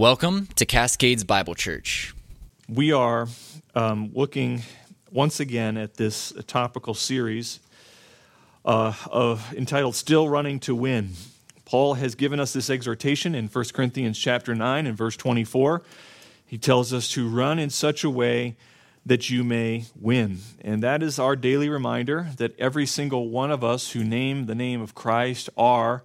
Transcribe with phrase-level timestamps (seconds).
[0.00, 2.14] Welcome to Cascades Bible Church.
[2.66, 3.28] We are
[3.74, 4.62] um, looking
[5.12, 7.60] once again at this topical series
[8.64, 11.10] uh, of, entitled Still Running to Win.
[11.66, 15.82] Paul has given us this exhortation in 1 Corinthians chapter 9 and verse 24.
[16.46, 18.56] He tells us to run in such a way
[19.04, 20.38] that you may win.
[20.62, 24.54] And that is our daily reminder that every single one of us who name the
[24.54, 26.04] name of Christ are,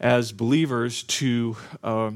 [0.00, 2.12] as believers, to uh,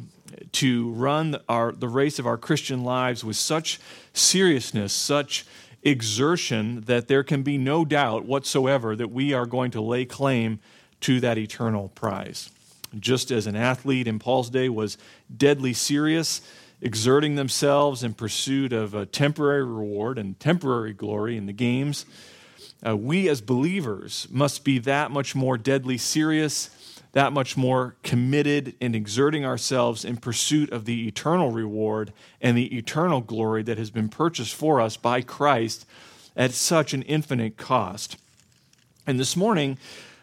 [0.52, 3.80] to run our, the race of our Christian lives with such
[4.12, 5.46] seriousness, such
[5.82, 10.60] exertion, that there can be no doubt whatsoever that we are going to lay claim
[11.00, 12.50] to that eternal prize.
[12.98, 14.98] Just as an athlete in Paul's day was
[15.34, 16.43] deadly serious,
[16.80, 22.04] exerting themselves in pursuit of a temporary reward and temporary glory in the games,
[22.86, 26.71] uh, we as believers must be that much more deadly serious
[27.12, 32.77] that much more committed in exerting ourselves in pursuit of the eternal reward and the
[32.77, 35.86] eternal glory that has been purchased for us by Christ
[36.36, 38.16] at such an infinite cost.
[39.06, 39.78] And this morning,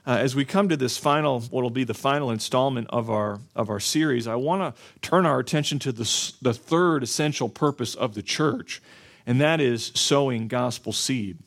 [0.07, 3.39] uh, as we come to this final, what will be the final installment of our,
[3.55, 7.93] of our series, I want to turn our attention to the, the third essential purpose
[7.93, 8.81] of the church,
[9.27, 11.37] and that is sowing gospel seed.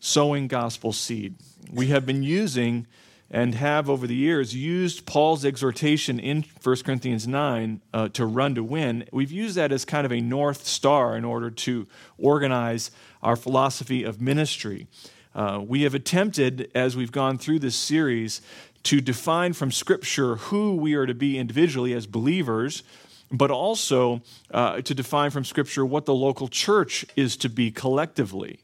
[0.00, 1.36] Sowing gospel seed.
[1.72, 2.86] We have been using
[3.30, 8.54] and have over the years used Paul's exhortation in 1 Corinthians 9 uh, to run
[8.54, 9.04] to win.
[9.12, 12.90] We've used that as kind of a north star in order to organize
[13.22, 14.86] our philosophy of ministry.
[15.34, 18.40] Uh, we have attempted, as we've gone through this series,
[18.84, 22.82] to define from Scripture who we are to be individually as believers,
[23.30, 28.60] but also uh, to define from Scripture what the local church is to be collectively.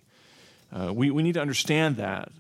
[0.73, 2.33] Uh, we, we need to understand that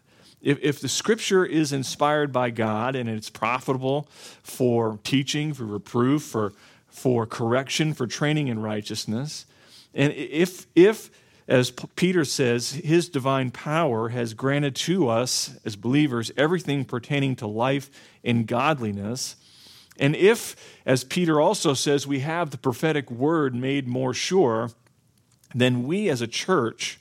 [0.45, 4.06] if, if the scripture is inspired by God and it's profitable
[4.42, 6.53] for teaching, for reproof, for,
[6.87, 9.47] for correction, for training in righteousness,
[9.95, 11.11] and if, if,
[11.48, 17.47] as Peter says, his divine power has granted to us as believers everything pertaining to
[17.47, 17.91] life
[18.22, 19.37] and godliness,
[19.99, 24.71] and if, as Peter also says, we have the prophetic word made more sure,
[25.55, 26.99] then we as a church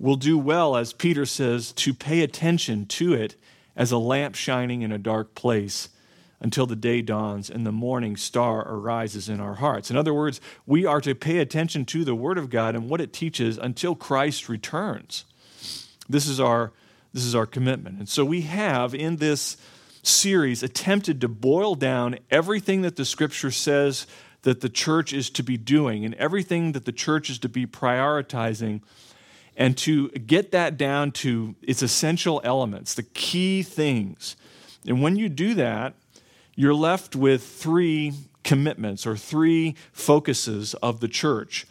[0.00, 3.36] will do well, as Peter says, to pay attention to it
[3.76, 5.90] as a lamp shining in a dark place
[6.40, 9.90] until the day dawns and the morning star arises in our hearts.
[9.90, 13.02] In other words, we are to pay attention to the Word of God and what
[13.02, 15.26] it teaches until Christ returns.
[16.08, 16.72] This is our,
[17.12, 17.98] this is our commitment.
[17.98, 19.58] And so we have in this
[20.02, 24.06] series attempted to boil down everything that the Scripture says
[24.42, 27.66] that the church is to be doing and everything that the church is to be
[27.66, 28.80] prioritizing
[29.60, 34.34] and to get that down to its essential elements, the key things.
[34.86, 35.92] And when you do that,
[36.56, 41.66] you're left with three commitments or three focuses of the church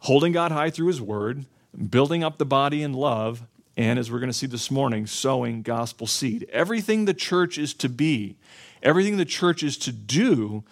[0.00, 1.46] holding God high through His Word,
[1.88, 3.44] building up the body in love,
[3.76, 6.46] and as we're going to see this morning, sowing gospel seed.
[6.52, 8.36] Everything the church is to be,
[8.82, 10.64] everything the church is to do,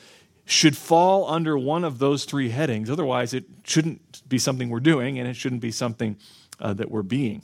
[0.52, 2.90] should fall under one of those three headings.
[2.90, 6.16] Otherwise, it shouldn't be something we're doing and it shouldn't be something
[6.60, 7.42] uh, that we're being.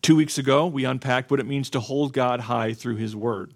[0.00, 3.52] Two weeks ago, we unpacked what it means to hold God high through His Word.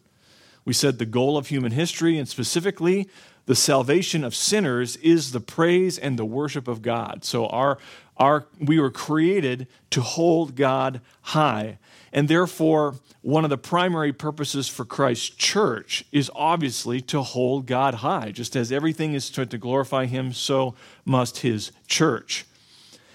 [0.64, 3.08] We said the goal of human history, and specifically
[3.46, 7.24] the salvation of sinners, is the praise and the worship of God.
[7.24, 7.78] So, our,
[8.16, 11.78] our, we were created to hold God high.
[12.12, 17.94] And therefore, one of the primary purposes for Christ's church is obviously to hold God
[17.94, 18.30] high.
[18.32, 20.74] Just as everything is to glorify Him, so
[21.04, 22.46] must His church.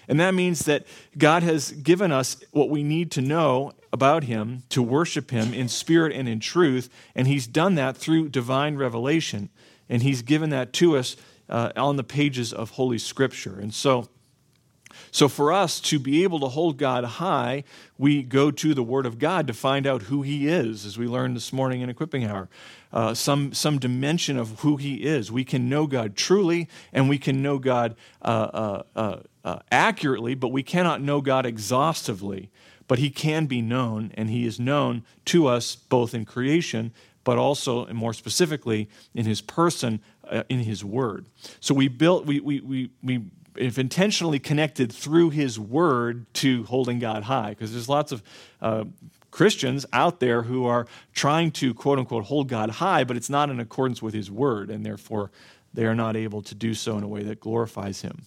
[0.07, 0.85] And that means that
[1.17, 5.67] God has given us what we need to know about Him to worship Him in
[5.67, 6.89] spirit and in truth.
[7.15, 9.49] And He's done that through divine revelation.
[9.89, 11.15] And He's given that to us
[11.49, 13.59] uh, on the pages of Holy Scripture.
[13.59, 14.09] And so,
[15.11, 17.63] so, for us to be able to hold God high,
[17.97, 21.07] we go to the Word of God to find out who He is, as we
[21.07, 22.49] learned this morning in Equipping Hour.
[22.91, 25.31] Uh, some, some dimension of who He is.
[25.31, 30.35] We can know God truly, and we can know God uh, uh, uh, uh accurately,
[30.35, 32.49] but we cannot know God exhaustively.
[32.87, 36.93] But He can be known, and He is known to us both in creation,
[37.23, 39.99] but also, and more specifically, in His person,
[40.29, 41.25] uh, in His Word.
[41.59, 43.23] So we built, we, we, we, we
[43.57, 48.23] if intentionally connected through his word to holding God high, because there's lots of
[48.61, 48.85] uh,
[49.31, 53.49] Christians out there who are trying to quote unquote hold God high, but it's not
[53.49, 55.31] in accordance with his word, and therefore
[55.73, 58.23] they are not able to do so in a way that glorifies him.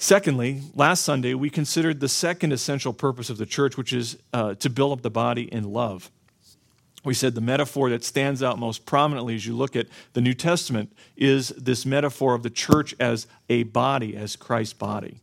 [0.00, 4.54] Secondly, last Sunday we considered the second essential purpose of the church, which is uh,
[4.54, 6.08] to build up the body in love.
[7.04, 10.34] we said the metaphor that stands out most prominently as you look at the New
[10.34, 15.20] Testament is this metaphor of the church as a body, as Christ's body.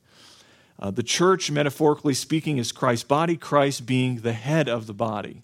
[0.78, 5.42] Uh, the church, metaphorically speaking, is Christ's body, Christ being the head of the body.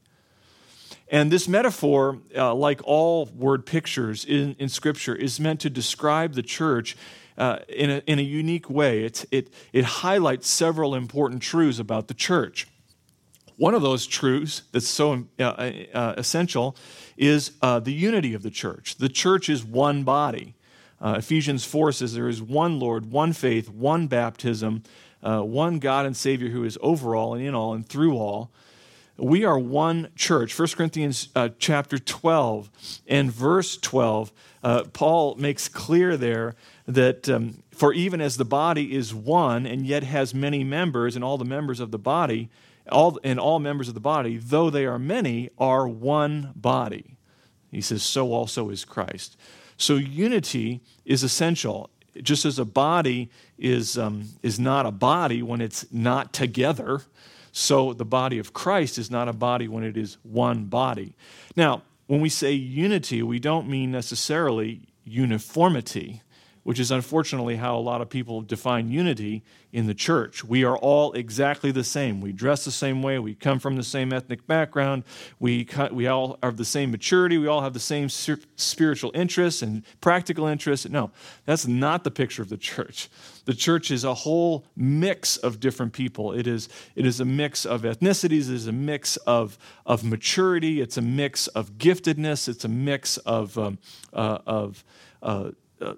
[1.09, 6.33] And this metaphor, uh, like all word pictures in, in Scripture, is meant to describe
[6.33, 6.97] the church
[7.41, 9.03] uh, in, a, in a unique way.
[9.03, 12.67] It, it, it highlights several important truths about the church.
[13.57, 16.75] One of those truths that's so uh, uh, essential
[17.17, 18.95] is uh, the unity of the church.
[18.97, 20.53] The church is one body.
[21.01, 24.83] Uh, Ephesians 4 says there is one Lord, one faith, one baptism,
[25.23, 28.51] uh, one God and Savior who is over all and in all and through all.
[29.17, 30.57] We are one church.
[30.57, 32.69] 1 Corinthians uh, chapter 12
[33.07, 34.31] and verse 12,
[34.63, 36.55] uh, Paul makes clear there
[36.95, 41.23] that um, for even as the body is one and yet has many members, and
[41.23, 42.49] all the members of the body,
[42.91, 47.17] all, and all members of the body, though they are many, are one body.
[47.71, 49.37] He says, so also is Christ.
[49.77, 51.89] So unity is essential
[52.21, 57.01] just as a body is, um, is not a body when it's not together,
[57.51, 61.15] so the body of Christ is not a body when it is one body.
[61.55, 66.21] Now, when we say unity, we don't mean necessarily uniformity
[66.63, 70.43] which is unfortunately how a lot of people define unity in the church.
[70.43, 72.21] We are all exactly the same.
[72.21, 73.17] We dress the same way.
[73.19, 75.03] We come from the same ethnic background.
[75.39, 77.37] We, we all have the same maturity.
[77.37, 80.87] We all have the same spiritual interests and practical interests.
[80.87, 81.11] No,
[81.45, 83.09] that's not the picture of the church.
[83.45, 86.31] The church is a whole mix of different people.
[86.33, 88.49] It is, it is a mix of ethnicities.
[88.49, 90.79] It is a mix of, of maturity.
[90.79, 92.47] It's a mix of giftedness.
[92.47, 93.79] It's a mix of, um,
[94.13, 94.83] uh, of
[95.23, 95.93] uh, uh,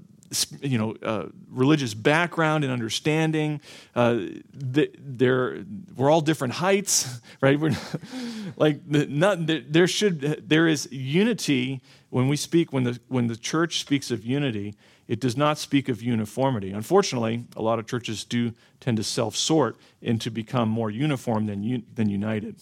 [0.62, 3.62] you know, uh, religious background and understanding.
[3.96, 4.20] Uh,
[4.54, 5.64] they're,
[5.96, 7.60] we're all different heights, right?
[7.60, 7.76] We're
[8.58, 13.80] like not, there should there is unity when we speak when the when the church
[13.80, 14.76] speaks of unity.
[15.08, 16.72] It does not speak of uniformity.
[16.72, 21.46] Unfortunately, a lot of churches do tend to self sort and to become more uniform
[21.48, 22.56] than, than united.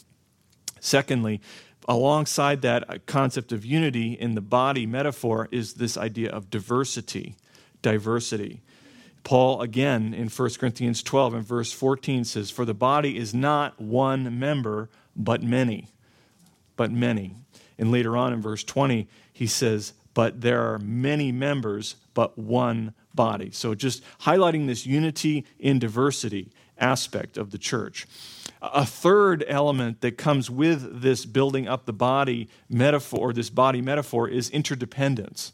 [0.79, 1.39] Secondly,
[1.87, 7.35] alongside that concept of unity in the body metaphor is this idea of diversity
[7.81, 8.61] diversity.
[9.23, 13.79] Paul, again, in 1 Corinthians 12 and verse 14 says, For the body is not
[13.79, 15.87] one member, but many.
[16.75, 17.35] But many.
[17.77, 22.93] And later on in verse 20, he says, But there are many members, but one
[23.13, 23.51] body.
[23.51, 28.07] So just highlighting this unity in diversity aspect of the church.
[28.61, 34.27] A third element that comes with this building up the body metaphor, this body metaphor,
[34.27, 35.53] is interdependence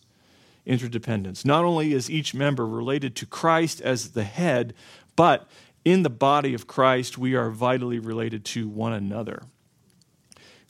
[0.67, 1.45] interdependence.
[1.45, 4.73] Not only is each member related to Christ as the head,
[5.15, 5.47] but
[5.83, 9.43] in the body of Christ, we are vitally related to one another.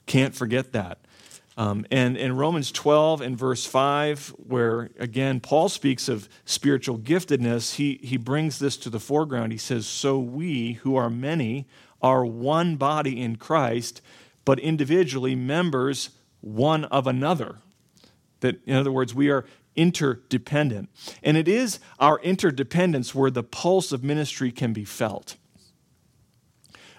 [0.06, 0.98] Can't forget that.
[1.58, 7.74] Um, and in Romans 12 and verse 5, where again Paul speaks of spiritual giftedness,
[7.74, 9.50] he, he brings this to the foreground.
[9.50, 11.66] He says, So we, who are many,
[12.00, 14.00] are one body in Christ,
[14.44, 16.10] but individually members
[16.40, 17.56] one of another.
[18.38, 19.44] That, in other words, we are
[19.78, 20.90] interdependent.
[21.22, 25.36] And it is our interdependence where the pulse of ministry can be felt.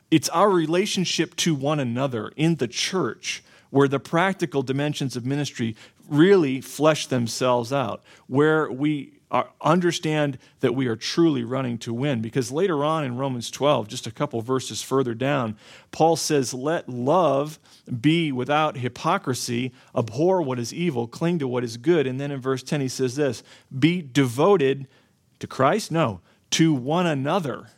[0.10, 5.76] It's our relationship to one another in the church where the practical dimensions of ministry
[6.08, 9.19] really flesh themselves out, where we
[9.62, 12.22] understand that we are truly running to win.
[12.22, 15.56] Because later on in Romans 12, just a couple verses further down,
[15.92, 17.60] Paul says, Let love
[18.02, 22.08] be without hypocrisy, abhor what is evil, cling to what is good.
[22.08, 23.44] And then in verse 10, he says this
[23.78, 24.88] Be devoted
[25.40, 25.92] to Christ?
[25.92, 26.22] No,
[26.52, 27.70] to one another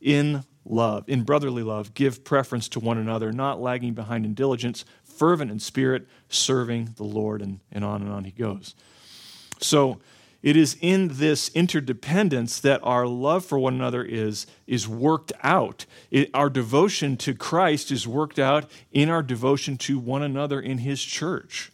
[0.00, 1.94] in love, in brotherly love.
[1.94, 7.04] Give preference to one another, not lagging behind in diligence, fervent in spirit, serving the
[7.04, 7.42] Lord.
[7.42, 8.74] And, and on and on he goes.
[9.60, 9.98] So,
[10.42, 15.84] it is in this interdependence that our love for one another is, is worked out.
[16.10, 20.78] It, our devotion to Christ is worked out in our devotion to one another in
[20.78, 21.72] His church.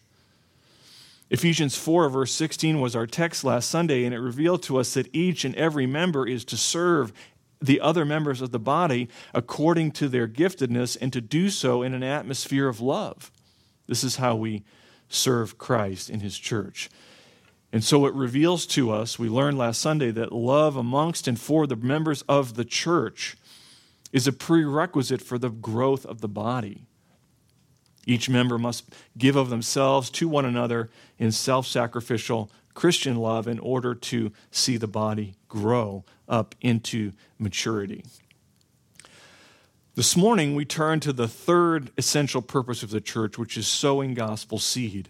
[1.28, 5.14] Ephesians 4, verse 16, was our text last Sunday, and it revealed to us that
[5.14, 7.12] each and every member is to serve
[7.60, 11.94] the other members of the body according to their giftedness and to do so in
[11.94, 13.30] an atmosphere of love.
[13.86, 14.64] This is how we
[15.08, 16.88] serve Christ in His church.
[17.74, 21.66] And so it reveals to us, we learned last Sunday, that love amongst and for
[21.66, 23.36] the members of the church
[24.12, 26.82] is a prerequisite for the growth of the body.
[28.06, 30.88] Each member must give of themselves to one another
[31.18, 38.04] in self sacrificial Christian love in order to see the body grow up into maturity.
[39.96, 44.14] This morning, we turn to the third essential purpose of the church, which is sowing
[44.14, 45.08] gospel seed.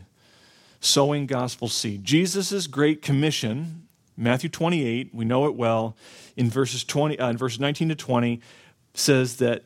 [0.84, 2.04] Sowing gospel seed.
[2.04, 3.88] Jesus' great commission,
[4.18, 5.96] Matthew 28, we know it well,
[6.36, 8.40] in verses, 20, uh, in verses 19 to 20,
[8.92, 9.64] says that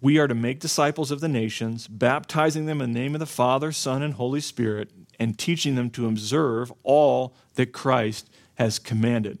[0.00, 3.24] we are to make disciples of the nations, baptizing them in the name of the
[3.26, 9.38] Father, Son, and Holy Spirit, and teaching them to observe all that Christ has commanded.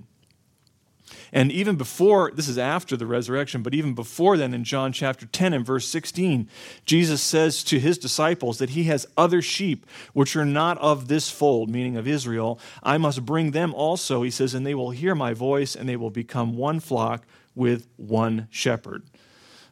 [1.32, 5.26] And even before, this is after the resurrection, but even before then, in John chapter
[5.26, 6.48] 10 and verse 16,
[6.84, 11.30] Jesus says to his disciples that he has other sheep which are not of this
[11.30, 12.58] fold, meaning of Israel.
[12.82, 15.96] I must bring them also, he says, and they will hear my voice, and they
[15.96, 19.02] will become one flock with one shepherd.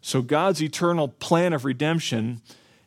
[0.00, 2.40] So God's eternal plan of redemption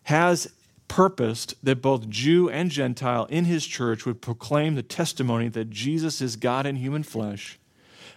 [0.04, 0.52] has
[0.88, 6.22] purposed that both Jew and Gentile in his church would proclaim the testimony that Jesus
[6.22, 7.59] is God in human flesh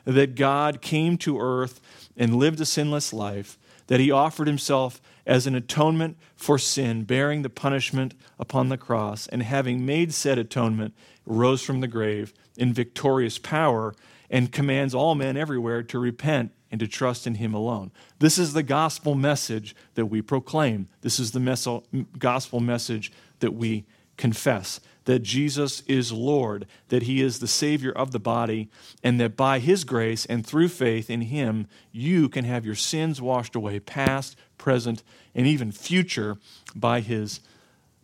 [0.05, 1.81] that God came to earth
[2.17, 7.43] and lived a sinless life, that he offered himself as an atonement for sin, bearing
[7.43, 10.95] the punishment upon the cross, and having made said atonement,
[11.25, 13.95] rose from the grave in victorious power
[14.29, 17.93] and commands all men everywhere to repent and to trust in him alone.
[18.19, 20.89] This is the gospel message that we proclaim.
[21.03, 21.83] This is the
[22.19, 23.85] gospel message that we
[24.17, 28.71] confess that Jesus is Lord, that He is the Savior of the body,
[29.03, 33.21] and that by His grace and through faith in Him, you can have your sins
[33.21, 35.03] washed away, past, present,
[35.35, 36.37] and even future,
[36.75, 37.41] by His,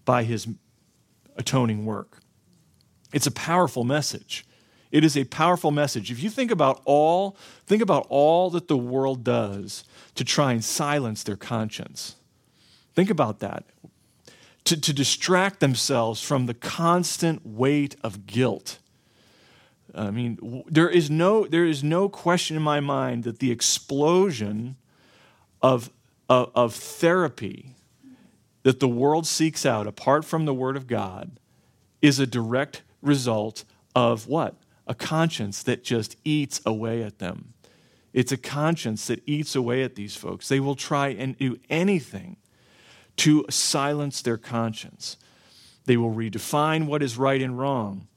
[0.04, 0.48] by his
[1.36, 2.20] atoning work.
[3.12, 4.46] It's a powerful message.
[4.90, 6.10] It is a powerful message.
[6.10, 7.36] If you think about all,
[7.66, 12.16] think about all that the world does to try and silence their conscience.
[12.94, 13.64] Think about that
[14.68, 18.78] to, to distract themselves from the constant weight of guilt.
[19.94, 24.76] I mean, there is, no, there is no question in my mind that the explosion
[25.62, 25.90] of,
[26.28, 27.74] of, of therapy
[28.62, 31.40] that the world seeks out, apart from the Word of God,
[32.02, 34.54] is a direct result of what?
[34.86, 37.54] A conscience that just eats away at them.
[38.12, 40.48] It's a conscience that eats away at these folks.
[40.48, 42.36] They will try and do anything
[43.18, 45.16] to silence their conscience.
[45.84, 48.08] They will redefine what is right and wrong.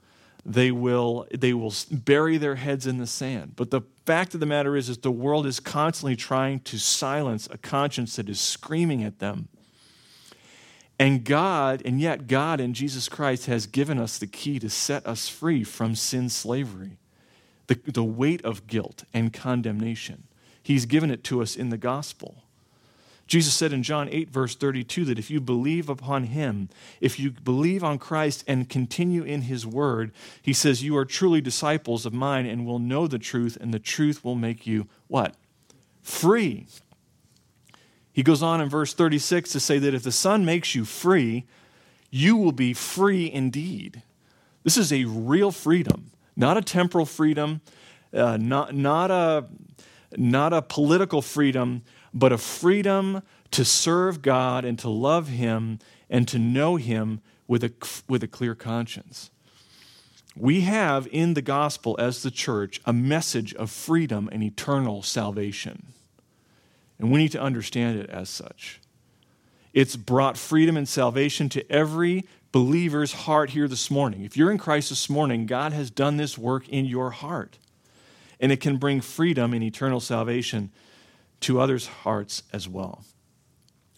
[0.45, 3.53] They will, they will bury their heads in the sand.
[3.55, 7.47] But the fact of the matter is, is the world is constantly trying to silence
[7.51, 9.49] a conscience that is screaming at them.
[10.97, 15.05] And God, and yet God in Jesus Christ has given us the key to set
[15.07, 16.97] us free from sin slavery,
[17.67, 20.23] the, the weight of guilt and condemnation.
[20.61, 22.43] He's given it to us in the gospel.
[23.31, 26.67] Jesus said in John 8, verse 32, that if you believe upon him,
[26.99, 30.11] if you believe on Christ and continue in his word,
[30.41, 33.79] he says, you are truly disciples of mine and will know the truth, and the
[33.79, 35.35] truth will make you what?
[36.01, 36.67] Free.
[38.11, 41.45] He goes on in verse 36 to say that if the Son makes you free,
[42.09, 44.03] you will be free indeed.
[44.65, 47.61] This is a real freedom, not a temporal freedom,
[48.13, 49.45] uh, not, not, a,
[50.17, 51.83] not a political freedom
[52.13, 57.63] but a freedom to serve God and to love Him and to know Him with
[57.63, 57.73] a,
[58.07, 59.29] with a clear conscience.
[60.35, 65.87] We have in the gospel as the church a message of freedom and eternal salvation.
[66.97, 68.79] And we need to understand it as such.
[69.73, 74.23] It's brought freedom and salvation to every believer's heart here this morning.
[74.23, 77.57] If you're in Christ this morning, God has done this work in your heart.
[78.39, 80.71] And it can bring freedom and eternal salvation
[81.41, 83.03] to others' hearts as well.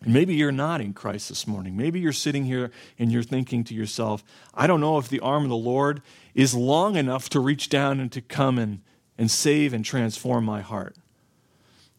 [0.04, 1.78] And maybe you're not in Christ this morning.
[1.78, 4.24] Maybe you're sitting here and you're thinking to yourself,
[4.54, 6.02] I don't know if the arm of the Lord
[6.34, 8.82] is long enough to reach down and to come and,
[9.18, 10.98] and save and transform my heart.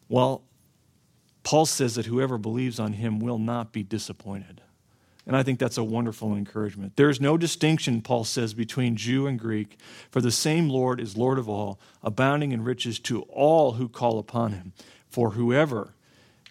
[0.07, 0.43] Well,
[1.43, 4.61] Paul says that whoever believes on him will not be disappointed.
[5.27, 6.95] And I think that's a wonderful encouragement.
[6.97, 9.77] There is no distinction, Paul says, between Jew and Greek,
[10.11, 14.19] for the same Lord is Lord of all, abounding in riches to all who call
[14.19, 14.73] upon him.
[15.15, 15.93] For whoever,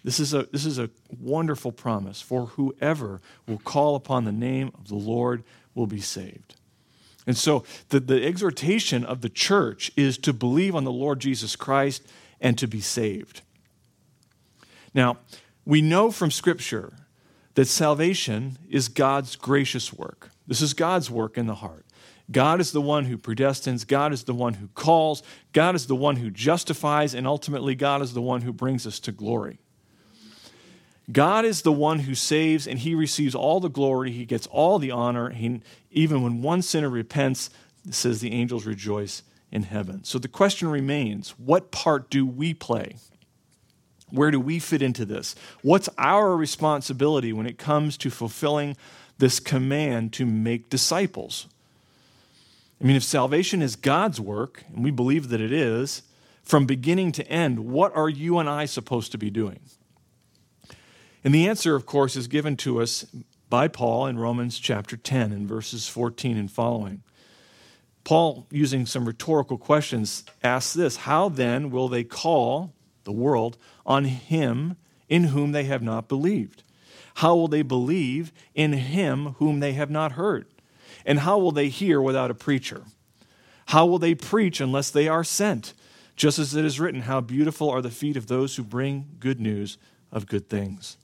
[0.03, 0.89] this is, a, this is a
[1.21, 5.43] wonderful promise, for whoever will call upon the name of the Lord
[5.75, 6.55] will be saved.
[7.27, 11.55] And so the, the exhortation of the church is to believe on the Lord Jesus
[11.55, 12.07] Christ
[12.41, 13.43] and to be saved.
[14.95, 15.19] Now,
[15.63, 16.93] we know from Scripture
[17.53, 20.31] that salvation is God's gracious work.
[20.47, 21.84] This is God's work in the heart.
[22.31, 25.21] God is the one who predestines, God is the one who calls,
[25.53, 28.99] God is the one who justifies, and ultimately, God is the one who brings us
[29.01, 29.59] to glory.
[31.11, 34.11] God is the one who saves, and He receives all the glory.
[34.11, 35.29] He gets all the honor.
[35.29, 37.51] He, even when one sinner repents,
[37.91, 40.03] says the angels rejoice in heaven.
[40.03, 42.95] So the question remains what part do we play?
[44.09, 45.35] Where do we fit into this?
[45.61, 48.75] What's our responsibility when it comes to fulfilling
[49.17, 51.47] this command to make disciples?
[52.81, 56.03] I mean, if salvation is God's work, and we believe that it is,
[56.43, 59.59] from beginning to end, what are you and I supposed to be doing?
[61.23, 63.05] And the answer, of course, is given to us
[63.49, 67.01] by Paul in Romans chapter 10 and verses 14 and following.
[68.03, 74.05] Paul, using some rhetorical questions, asks this How then will they call the world on
[74.05, 74.75] him
[75.09, 76.63] in whom they have not believed?
[77.15, 80.45] How will they believe in him whom they have not heard?
[81.05, 82.83] And how will they hear without a preacher?
[83.67, 85.73] How will they preach unless they are sent?
[86.15, 89.39] Just as it is written, How beautiful are the feet of those who bring good
[89.39, 89.77] news
[90.11, 90.97] of good things.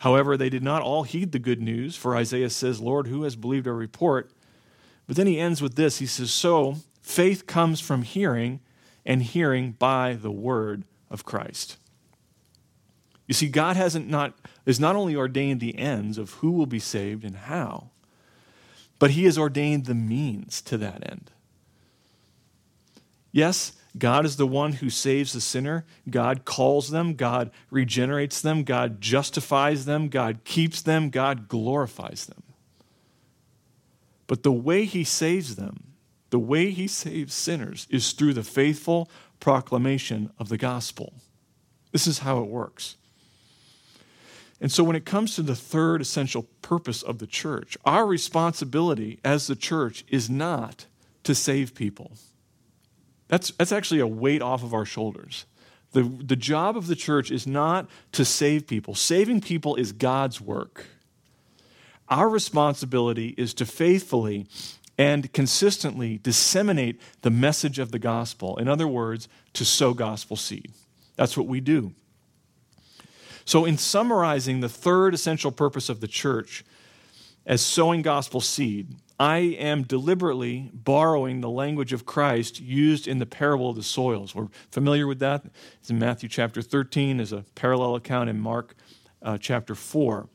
[0.00, 3.36] However, they did not all heed the good news, for Isaiah says, Lord, who has
[3.36, 4.30] believed our report?
[5.06, 8.60] But then he ends with this He says, So faith comes from hearing,
[9.06, 11.76] and hearing by the word of Christ.
[13.26, 14.34] You see, God hasn't not
[14.66, 17.90] is not only ordained the ends of who will be saved and how,
[19.04, 21.30] but he has ordained the means to that end.
[23.32, 25.84] Yes, God is the one who saves the sinner.
[26.08, 27.12] God calls them.
[27.12, 28.64] God regenerates them.
[28.64, 30.08] God justifies them.
[30.08, 31.10] God keeps them.
[31.10, 32.44] God glorifies them.
[34.26, 35.92] But the way he saves them,
[36.30, 41.12] the way he saves sinners, is through the faithful proclamation of the gospel.
[41.92, 42.96] This is how it works.
[44.64, 49.20] And so, when it comes to the third essential purpose of the church, our responsibility
[49.22, 50.86] as the church is not
[51.24, 52.12] to save people.
[53.28, 55.44] That's, that's actually a weight off of our shoulders.
[55.92, 60.40] The, the job of the church is not to save people, saving people is God's
[60.40, 60.86] work.
[62.08, 64.46] Our responsibility is to faithfully
[64.96, 68.56] and consistently disseminate the message of the gospel.
[68.56, 70.72] In other words, to sow gospel seed.
[71.16, 71.92] That's what we do.
[73.44, 76.64] So, in summarizing the third essential purpose of the church
[77.46, 83.26] as sowing gospel seed, I am deliberately borrowing the language of Christ used in the
[83.26, 84.34] parable of the soils.
[84.34, 85.44] We're familiar with that.
[85.80, 88.74] It's in Matthew chapter 13, there's a parallel account in Mark
[89.22, 90.28] uh, chapter 4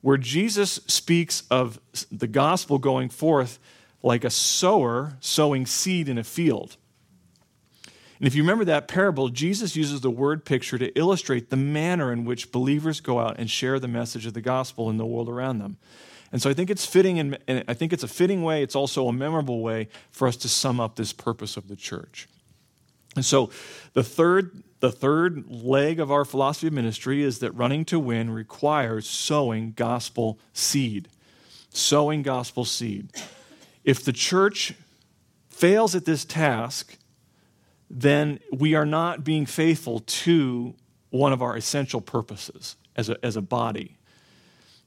[0.00, 1.80] where Jesus speaks of
[2.10, 3.58] the gospel going forth
[4.02, 6.76] like a sower sowing seed in a field.
[8.20, 12.12] And if you remember that parable, Jesus uses the word picture to illustrate the manner
[12.12, 15.28] in which believers go out and share the message of the gospel in the world
[15.28, 15.78] around them.
[16.30, 18.62] And so I think it's fitting, and I think it's a fitting way.
[18.62, 22.28] It's also a memorable way for us to sum up this purpose of the church.
[23.16, 23.50] And so
[23.94, 28.30] the third the third leg of our philosophy of ministry is that running to win
[28.30, 31.08] requires sowing gospel seed.
[31.68, 33.10] Sowing gospel seed.
[33.84, 34.74] If the church
[35.50, 36.96] fails at this task,
[37.90, 40.74] then we are not being faithful to
[41.10, 43.96] one of our essential purposes as a, as a body.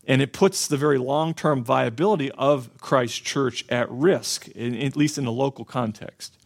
[0.06, 4.96] And it puts the very long term viability of Christ's church at risk, in, at
[4.96, 6.38] least in the local context.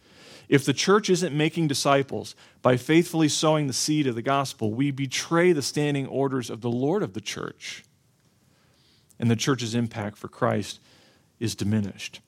[0.48, 4.90] If the church isn't making disciples by faithfully sowing the seed of the gospel, we
[4.90, 7.84] betray the standing orders of the Lord of the church.
[9.18, 10.80] And the church's impact for Christ
[11.38, 12.20] is diminished.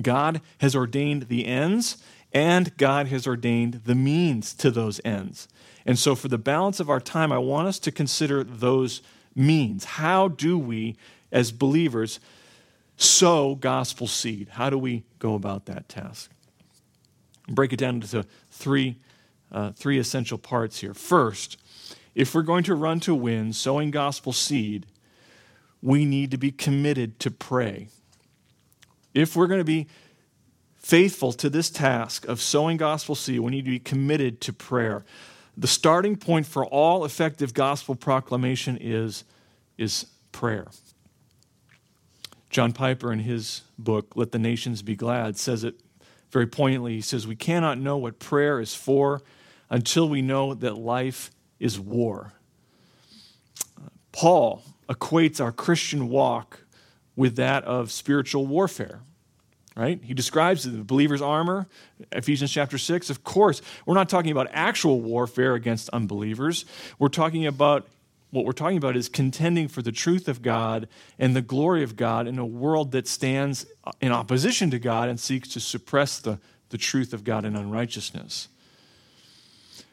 [0.00, 5.48] God has ordained the ends, and God has ordained the means to those ends.
[5.86, 9.00] And so, for the balance of our time, I want us to consider those
[9.34, 9.84] means.
[9.84, 10.96] How do we,
[11.32, 12.20] as believers,
[12.96, 14.48] sow gospel seed?
[14.50, 16.30] How do we go about that task?
[17.48, 18.96] break it down into three,
[19.50, 20.94] uh, three essential parts here.
[20.94, 21.56] First,
[22.14, 24.86] if we're going to run to win, sowing gospel seed,
[25.82, 27.88] we need to be committed to pray.
[29.14, 29.86] If we're going to be
[30.78, 35.04] faithful to this task of sowing gospel seed, we need to be committed to prayer.
[35.56, 39.24] The starting point for all effective gospel proclamation is,
[39.76, 40.68] is prayer.
[42.50, 45.74] John Piper, in his book, Let the Nations Be Glad, says it
[46.30, 46.94] very poignantly.
[46.94, 49.22] He says, We cannot know what prayer is for
[49.68, 52.32] until we know that life is war.
[54.12, 56.64] Paul equates our Christian walk
[57.14, 59.00] with that of spiritual warfare.
[59.78, 60.00] Right?
[60.02, 61.68] He describes the believer's armor,
[62.10, 63.10] Ephesians chapter 6.
[63.10, 66.64] Of course, we're not talking about actual warfare against unbelievers.
[66.98, 67.86] We're talking about
[68.30, 71.94] what we're talking about is contending for the truth of God and the glory of
[71.94, 73.66] God in a world that stands
[74.00, 78.48] in opposition to God and seeks to suppress the, the truth of God in unrighteousness.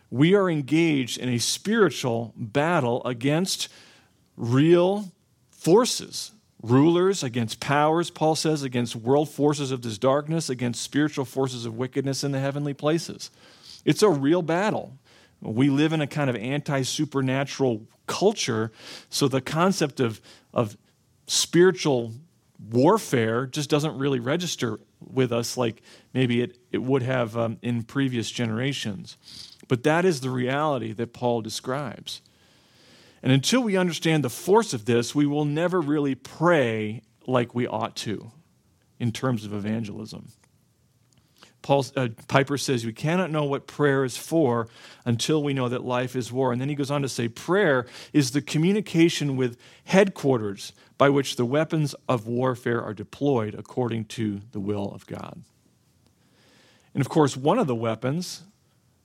[0.09, 3.69] We are engaged in a spiritual battle against
[4.35, 5.11] real
[5.51, 6.31] forces,
[6.69, 11.77] rulers, against powers, Paul says, against world forces of this darkness, against spiritual forces of
[11.77, 13.31] wickedness in the heavenly places.
[13.83, 14.97] It's a real battle.
[15.41, 18.71] We live in a kind of anti supernatural culture,
[19.09, 20.21] so the concept of,
[20.53, 20.75] of
[21.27, 22.13] spiritual
[22.71, 25.81] warfare just doesn't really register with us like
[26.13, 29.17] maybe it, it would have um, in previous generations.
[29.67, 32.21] But that is the reality that Paul describes.
[33.25, 37.65] And until we understand the force of this, we will never really pray like we
[37.65, 38.31] ought to
[38.99, 40.27] in terms of evangelism.
[41.63, 44.67] Paul uh, Piper says we cannot know what prayer is for
[45.05, 46.51] until we know that life is war.
[46.51, 51.35] And then he goes on to say prayer is the communication with headquarters by which
[51.35, 55.41] the weapons of warfare are deployed according to the will of God.
[56.93, 58.43] And of course, one of the weapons,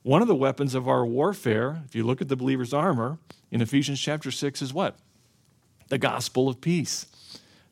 [0.03, 3.19] one of the weapons of our warfare, if you look at the believer's armor
[3.51, 4.97] in Ephesians chapter 6 is what?
[5.89, 7.07] The gospel of peace.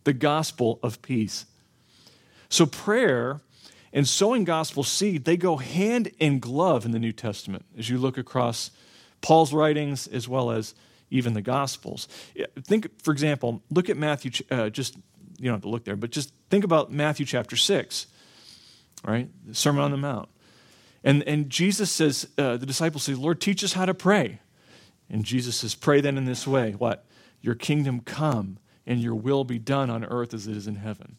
[0.04, 1.46] The gospel of peace.
[2.48, 3.40] So prayer
[3.92, 7.98] and sowing gospel seed, they go hand in glove in the New Testament as you
[7.98, 8.70] look across
[9.20, 10.74] Paul's writings as well as
[11.10, 12.06] even the Gospels.
[12.62, 14.96] Think, for example, look at Matthew, uh, just,
[15.38, 18.06] you don't have to look there, but just think about Matthew chapter 6,
[19.04, 19.28] right?
[19.46, 20.28] The Sermon on the Mount.
[21.04, 24.40] And, and Jesus says, uh, the disciples say, Lord, teach us how to pray.
[25.10, 27.04] And Jesus says, Pray then in this way what?
[27.40, 31.16] Your kingdom come and your will be done on earth as it is in heaven.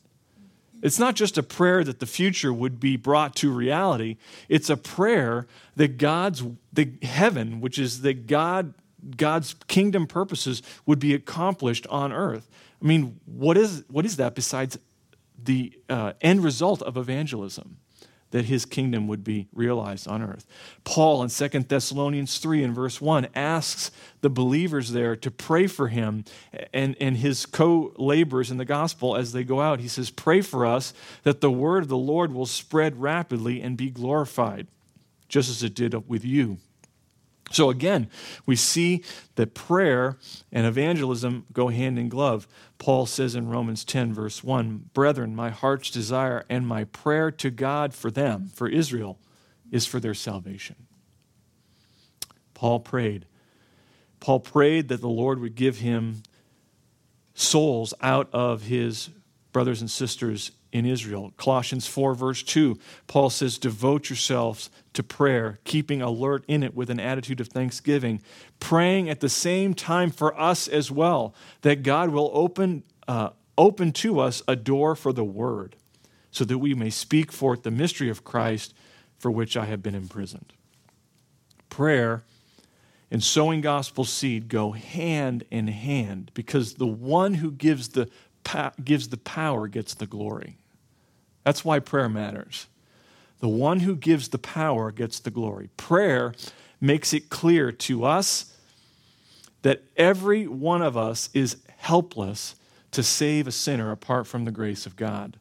[0.81, 4.17] It's not just a prayer that the future would be brought to reality.
[4.47, 8.73] It's a prayer that God's the heaven, which is that God
[9.17, 12.49] God's kingdom purposes would be accomplished on earth.
[12.81, 14.77] I mean, what is what is that besides
[15.41, 17.77] the uh, end result of evangelism?
[18.31, 20.45] That his kingdom would be realized on earth.
[20.83, 25.87] Paul in 2 Thessalonians 3 and verse 1 asks the believers there to pray for
[25.87, 26.25] him
[26.73, 29.79] and, and his co laborers in the gospel as they go out.
[29.79, 33.77] He says, Pray for us that the word of the Lord will spread rapidly and
[33.77, 34.67] be glorified,
[35.27, 36.57] just as it did with you.
[37.51, 38.09] So again,
[38.45, 39.03] we see
[39.35, 40.17] that prayer
[40.51, 42.47] and evangelism go hand in glove.
[42.77, 47.49] Paul says in Romans 10, verse 1 Brethren, my heart's desire and my prayer to
[47.49, 49.19] God for them, for Israel,
[49.71, 50.75] is for their salvation.
[52.53, 53.25] Paul prayed.
[54.19, 56.23] Paul prayed that the Lord would give him
[57.33, 59.09] souls out of his
[59.51, 61.33] brothers and sisters in Israel.
[61.37, 62.77] Colossians 4, verse 2,
[63.07, 68.21] Paul says, Devote yourselves to prayer, keeping alert in it with an attitude of thanksgiving,
[68.59, 73.91] praying at the same time for us as well, that God will open, uh, open
[73.93, 75.75] to us a door for the word,
[76.31, 78.73] so that we may speak forth the mystery of Christ
[79.17, 80.53] for which I have been imprisoned.
[81.69, 82.23] Prayer
[83.11, 88.09] and sowing gospel seed go hand in hand because the one who gives the
[88.83, 90.58] gives the power gets the glory.
[91.43, 92.67] That's why prayer matters.
[93.39, 95.69] The one who gives the power gets the glory.
[95.77, 96.33] Prayer
[96.81, 98.55] makes it clear to us
[99.61, 102.55] that every one of us is helpless
[102.91, 105.37] to save a sinner apart from the grace of God.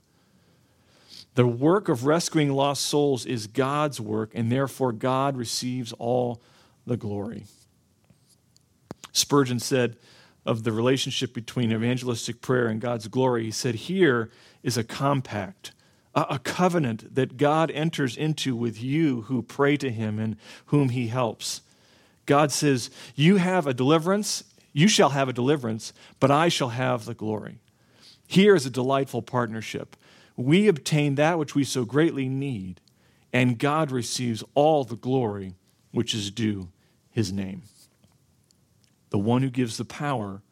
[1.35, 6.43] The work of rescuing lost souls is God's work, and therefore God receives all
[6.87, 7.45] the glory.
[9.13, 9.97] Spurgeon said,
[10.49, 14.31] of the relationship between evangelistic prayer and God's glory, he said, Here
[14.63, 15.73] is a compact,
[16.29, 21.09] a covenant that God enters into with you who pray to him and whom he
[21.09, 21.61] helps.
[22.27, 27.05] God says, You have a deliverance, you shall have a deliverance, but I shall have
[27.05, 27.59] the glory.
[28.27, 29.97] Here is a delightful partnership.
[30.37, 32.81] We obtain that which we so greatly need,
[33.33, 35.55] and God receives all the glory
[35.91, 36.69] which is due
[37.11, 37.63] his name.
[39.11, 40.43] The one who gives the power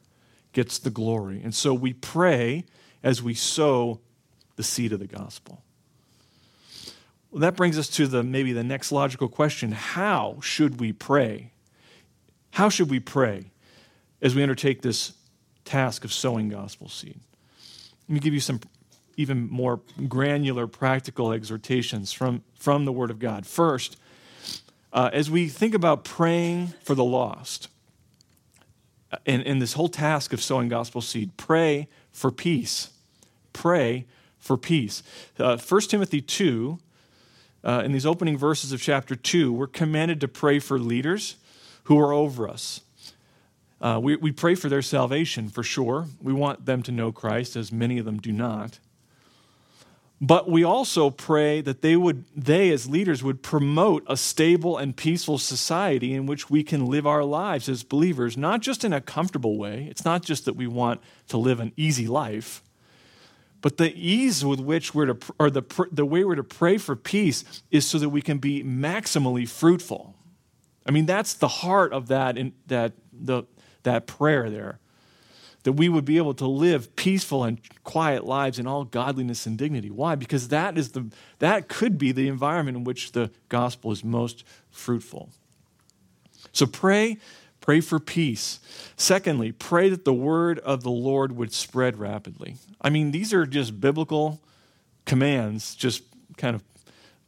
[0.53, 1.41] gets the glory.
[1.43, 2.65] And so we pray
[3.03, 4.01] as we sow
[4.57, 5.63] the seed of the gospel.
[7.31, 9.73] Well, that brings us to the maybe the next logical question.
[9.73, 11.53] How should we pray?
[12.53, 13.51] How should we pray
[14.23, 15.13] as we undertake this
[15.65, 17.21] task of sowing gospel seed?
[18.09, 18.61] Let me give you some
[19.17, 23.47] even more granular practical exhortations from, from the Word of God.
[23.47, 23.97] First,
[24.93, 27.69] uh, as we think about praying for the lost,
[29.25, 32.91] in, in this whole task of sowing gospel seed, pray for peace.
[33.53, 34.07] Pray
[34.47, 35.03] for peace.
[35.39, 36.79] Uh, 1 Timothy 2,
[37.65, 41.37] uh, in these opening verses of chapter 2, we're commanded to pray for leaders
[41.85, 42.81] who are over us.
[43.81, 46.07] Uh, we, we pray for their salvation for sure.
[46.23, 48.79] We want them to know Christ, as many of them do not.
[50.19, 54.97] But we also pray that they would they as leaders would promote a stable and
[54.97, 59.01] peaceful society in which we can live our lives as believers, not just in a
[59.03, 59.87] comfortable way.
[59.91, 62.63] It's not just that we want to live an easy life,
[63.67, 66.95] but the ease with which we're to or the the way we're to pray for
[66.95, 70.15] peace is so that we can be maximally fruitful.
[70.87, 73.43] I mean, that's the heart of that, in, that, the,
[73.83, 74.79] that prayer there.
[75.65, 79.59] That we would be able to live peaceful and quiet lives in all godliness and
[79.59, 79.91] dignity.
[79.91, 80.15] Why?
[80.15, 84.45] Because that, is the, that could be the environment in which the gospel is most
[84.71, 85.31] fruitful.
[86.53, 87.19] So pray,
[87.67, 88.61] pray for peace.
[88.97, 92.55] Secondly, pray that the word of the Lord would spread rapidly.
[92.81, 94.41] I mean, these are just biblical
[95.05, 96.05] commands, just
[96.37, 96.63] kind of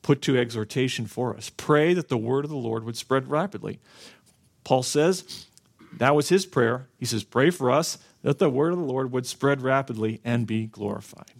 [0.01, 1.51] put to exhortation for us.
[1.57, 3.81] Pray that the word of the Lord would spread rapidly.
[4.63, 5.47] Paul says
[5.97, 6.87] that was his prayer.
[7.01, 10.47] He says, Pray for us that the word of the Lord would spread rapidly and
[10.47, 11.33] be glorified.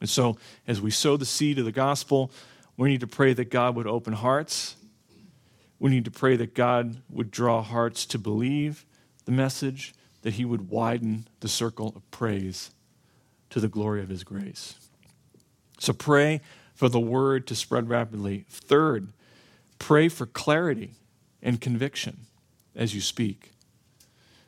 [0.00, 2.30] And so, as we sow the seed of the gospel,
[2.78, 4.76] we need to pray that God would open hearts.
[5.78, 8.86] We need to pray that God would draw hearts to believe
[9.24, 12.70] the message, that He would widen the circle of praise
[13.50, 14.76] to the glory of His grace.
[15.78, 16.40] So, pray
[16.74, 18.46] for the word to spread rapidly.
[18.48, 19.08] Third,
[19.78, 20.94] pray for clarity
[21.42, 22.26] and conviction
[22.74, 23.52] as you speak.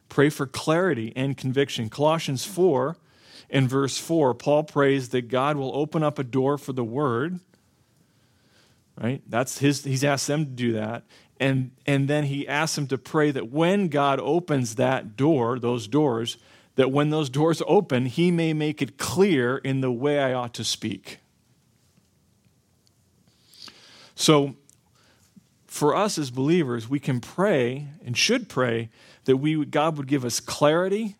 [0.09, 1.91] Pray for clarity and conviction.
[1.91, 2.97] Colossians 4
[3.51, 7.41] in verse 4, Paul prays that God will open up a door for the word.
[9.01, 9.23] Right?
[9.29, 11.05] That's his he's asked them to do that.
[11.39, 15.87] And and then he asks them to pray that when God opens that door, those
[15.87, 16.37] doors,
[16.75, 20.55] that when those doors open, he may make it clear in the way I ought
[20.55, 21.19] to speak.
[24.15, 24.57] So,
[25.67, 28.91] for us as believers, we can pray and should pray
[29.27, 31.15] that we, God would give us clarity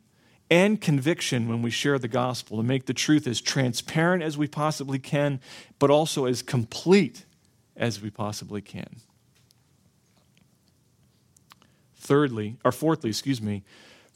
[0.51, 4.49] and conviction when we share the gospel to make the truth as transparent as we
[4.49, 5.41] possibly can,
[5.79, 7.25] but also as complete
[7.79, 8.97] as we possibly can.
[11.97, 13.63] Thirdly, or fourthly, excuse me,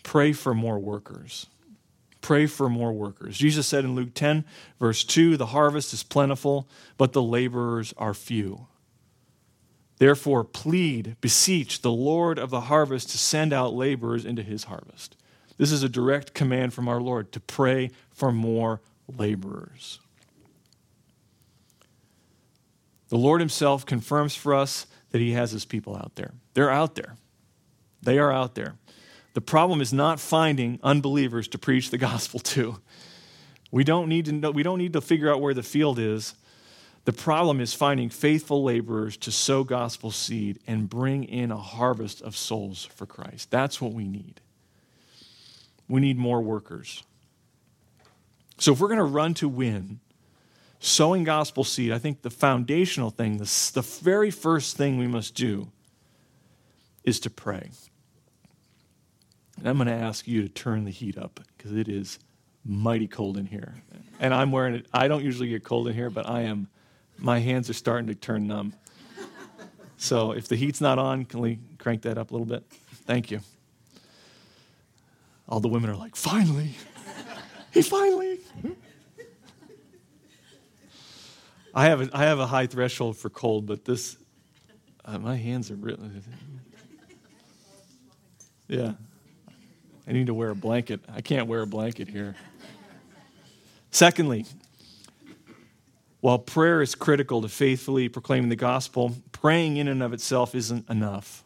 [0.03, 1.47] pray for more workers.
[2.21, 3.37] Pray for more workers.
[3.37, 4.45] Jesus said in Luke 10,
[4.79, 8.67] verse 2, the harvest is plentiful, but the laborers are few.
[9.99, 15.17] Therefore, plead, beseech the Lord of the harvest to send out laborers into his harvest.
[15.59, 20.01] This is a direct command from our Lord to pray for more laborers.
[23.13, 26.33] The Lord himself confirms for us that he has his people out there.
[26.55, 27.19] They're out there.
[28.03, 28.77] They are out there.
[29.35, 32.81] The problem is not finding unbelievers to preach the gospel to.
[33.71, 36.35] We don't need to know, we don't need to figure out where the field is.
[37.05, 42.23] The problem is finding faithful laborers to sow gospel seed and bring in a harvest
[42.23, 43.51] of souls for Christ.
[43.51, 44.41] That's what we need.
[45.87, 47.03] We need more workers.
[48.57, 50.01] So, if we're going to run to win,
[50.83, 55.35] sowing gospel seed, I think the foundational thing, the, the very first thing we must
[55.35, 55.69] do
[57.05, 57.71] is to pray.
[59.59, 62.19] And I'm going to ask you to turn the heat up because it is
[62.65, 63.75] mighty cold in here.
[64.19, 64.87] And I'm wearing it.
[64.93, 66.69] I don't usually get cold in here, but I am
[67.19, 68.75] my hands are starting to turn numb.
[69.97, 72.65] So if the heat's not on, can we crank that up a little bit?
[73.07, 73.41] Thank you.
[75.49, 76.75] All the women are like, finally,
[77.73, 78.41] he finally.
[81.75, 84.17] I have a, I have a high threshold for cold, but this,
[85.05, 86.11] uh, my hands are really.
[88.69, 88.93] Yeah.
[90.07, 91.01] I need to wear a blanket.
[91.09, 92.35] I can't wear a blanket here.
[93.91, 94.47] Secondly,
[96.21, 100.89] while prayer is critical to faithfully proclaiming the gospel, praying in and of itself isn't
[100.89, 101.45] enough.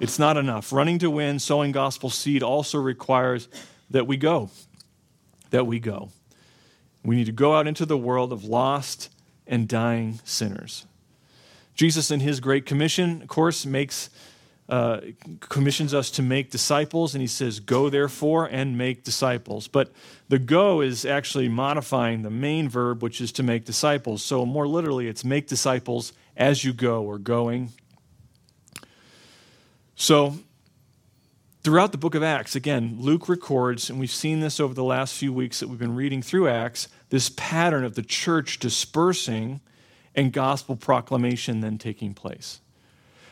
[0.00, 0.72] It's not enough.
[0.72, 3.48] Running to win, sowing gospel seed also requires
[3.90, 4.50] that we go.
[5.50, 6.10] That we go.
[7.04, 9.10] We need to go out into the world of lost
[9.52, 10.86] and dying sinners.
[11.74, 14.08] Jesus, in his Great Commission, of course, makes
[14.68, 15.00] uh,
[15.40, 19.68] commissions us to make disciples, and he says, Go therefore and make disciples.
[19.68, 19.92] But
[20.28, 24.24] the go is actually modifying the main verb, which is to make disciples.
[24.24, 27.72] So, more literally, it's make disciples as you go or going.
[29.96, 30.38] So,
[31.62, 35.14] throughout the book of Acts, again, Luke records, and we've seen this over the last
[35.14, 39.60] few weeks that we've been reading through Acts, this pattern of the church dispersing
[40.14, 42.60] and gospel proclamation then taking place.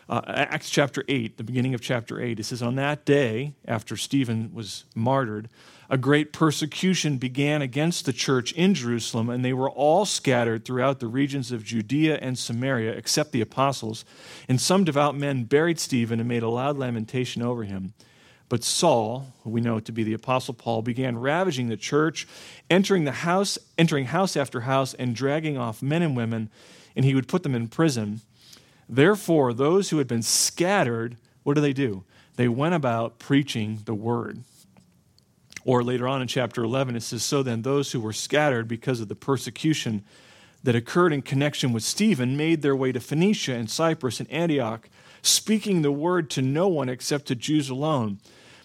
[0.08, 3.96] Uh, Acts chapter 8, the beginning of chapter 8, it says, On that day, after
[3.96, 5.48] Stephen was martyred,
[5.88, 10.98] a great persecution began against the church in Jerusalem, and they were all scattered throughout
[10.98, 14.04] the regions of Judea and Samaria, except the apostles.
[14.48, 17.94] And some devout men buried Stephen and made a loud lamentation over him.
[18.50, 22.26] But Saul, who we know to be the apostle Paul, began ravaging the church,
[22.68, 26.50] entering the house, entering house after house, and dragging off men and women,
[26.96, 28.22] and he would put them in prison.
[28.88, 32.02] Therefore, those who had been scattered, what do they do?
[32.34, 34.40] They went about preaching the word.
[35.64, 38.98] Or later on in chapter 11, it says, So then, those who were scattered because
[39.00, 40.02] of the persecution
[40.64, 44.88] that occurred in connection with Stephen made their way to Phoenicia and Cyprus and Antioch,
[45.22, 48.18] speaking the word to no one except to Jews alone.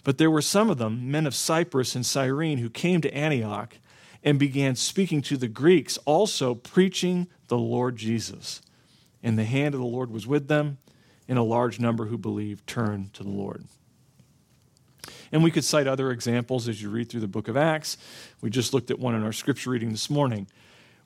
[0.06, 3.76] But there were some of them, men of Cyprus and Cyrene, who came to Antioch
[4.22, 8.62] and began speaking to the Greeks, also preaching the Lord Jesus.
[9.20, 10.78] And the hand of the Lord was with them,
[11.26, 13.64] and a large number who believed turned to the Lord.
[15.32, 17.98] And we could cite other examples as you read through the book of Acts.
[18.40, 20.46] We just looked at one in our scripture reading this morning.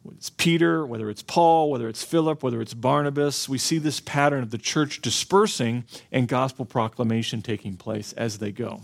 [0.09, 4.43] It's Peter, whether it's Paul, whether it's Philip, whether it's Barnabas, we see this pattern
[4.43, 8.81] of the church dispersing and gospel proclamation taking place as they go.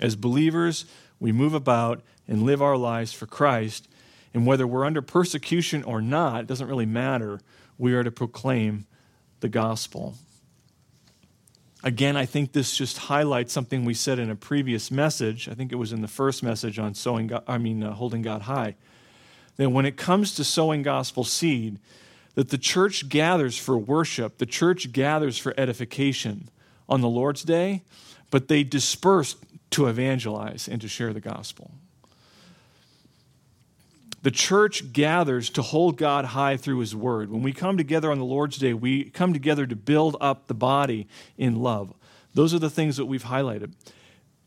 [0.00, 0.84] As believers,
[1.20, 3.88] we move about and live our lives for Christ,
[4.34, 7.40] and whether we're under persecution or not, it doesn't really matter.
[7.78, 8.86] We are to proclaim
[9.40, 10.16] the gospel.
[11.82, 15.48] Again, I think this just highlights something we said in a previous message.
[15.48, 18.20] I think it was in the first message on sowing, God, I mean, uh, holding
[18.20, 18.76] God high.
[19.56, 21.78] That when it comes to sowing gospel seed,
[22.34, 26.50] that the church gathers for worship, the church gathers for edification
[26.88, 27.82] on the Lord's day,
[28.30, 29.36] but they disperse
[29.70, 31.72] to evangelize and to share the gospel.
[34.22, 37.30] The church gathers to hold God high through his word.
[37.30, 40.54] When we come together on the Lord's Day, we come together to build up the
[40.54, 41.94] body in love.
[42.34, 43.72] Those are the things that we've highlighted.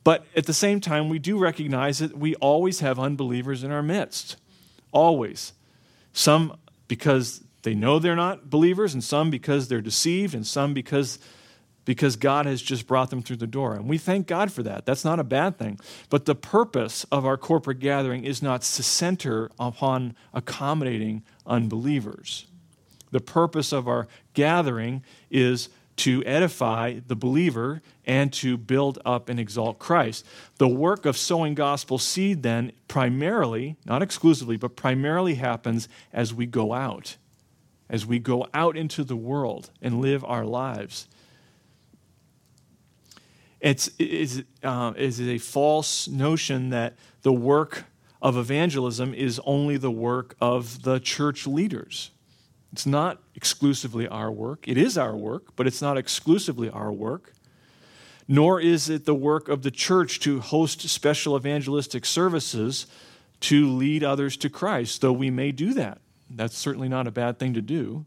[0.03, 3.81] But at the same time, we do recognize that we always have unbelievers in our
[3.81, 4.36] midst.
[4.91, 5.53] Always.
[6.12, 6.57] Some
[6.88, 11.17] because they know they're not believers, and some because they're deceived, and some because
[11.86, 13.74] because God has just brought them through the door.
[13.76, 14.86] And we thank God for that.
[14.86, 15.80] That's not a bad thing.
[16.10, 22.46] But the purpose of our corporate gathering is not to center upon accommodating unbelievers.
[23.12, 29.39] The purpose of our gathering is to edify the believer and to build up and
[29.39, 30.26] exalt Christ.
[30.58, 36.48] The work of sowing gospel seed, then, primarily, not exclusively, but primarily happens as we
[36.48, 37.17] go out,
[37.89, 41.08] as we go out into the world and live our lives.
[43.63, 47.86] It's, is, uh, is a false notion that the work
[48.21, 52.12] of evangelism is only the work of the church leaders.
[52.73, 54.67] It's not exclusively our work.
[54.67, 57.32] It is our work, but it's not exclusively our work.
[58.28, 62.86] Nor is it the work of the church to host special evangelistic services
[63.41, 66.02] to lead others to Christ, though we may do that.
[66.30, 68.06] That's certainly not a bad thing to do.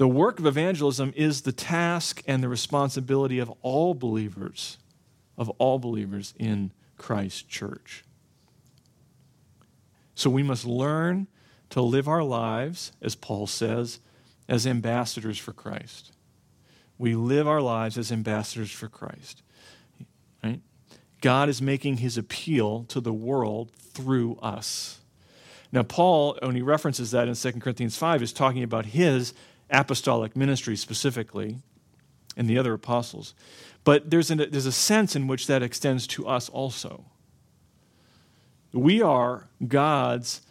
[0.00, 4.78] The work of evangelism is the task and the responsibility of all believers,
[5.36, 8.02] of all believers in Christ's church.
[10.14, 11.26] So we must learn
[11.68, 14.00] to live our lives, as Paul says,
[14.48, 16.12] as ambassadors for Christ.
[16.96, 19.42] We live our lives as ambassadors for Christ.
[20.42, 20.62] Right?
[21.20, 25.00] God is making his appeal to the world through us.
[25.72, 29.34] Now, Paul, when he references that in 2 Corinthians 5, is talking about his
[29.70, 31.58] apostolic ministry specifically
[32.36, 33.34] and the other apostles.
[33.84, 37.04] But there's, an, there's a sense in which that extends to us also.
[38.72, 40.42] We are God's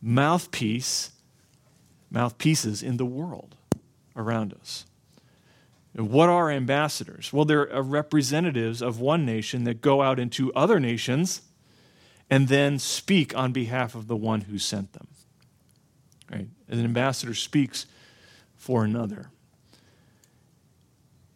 [0.00, 1.12] mouthpiece,
[2.10, 3.56] mouthpieces in the world
[4.16, 4.86] around us.
[5.94, 7.32] What are ambassadors?
[7.32, 11.42] Well, they're uh, representatives of one nation that go out into other nations
[12.28, 15.06] and then speak on behalf of the one who sent them.
[16.30, 16.48] Right?
[16.68, 17.86] An ambassador speaks
[18.64, 19.28] for another.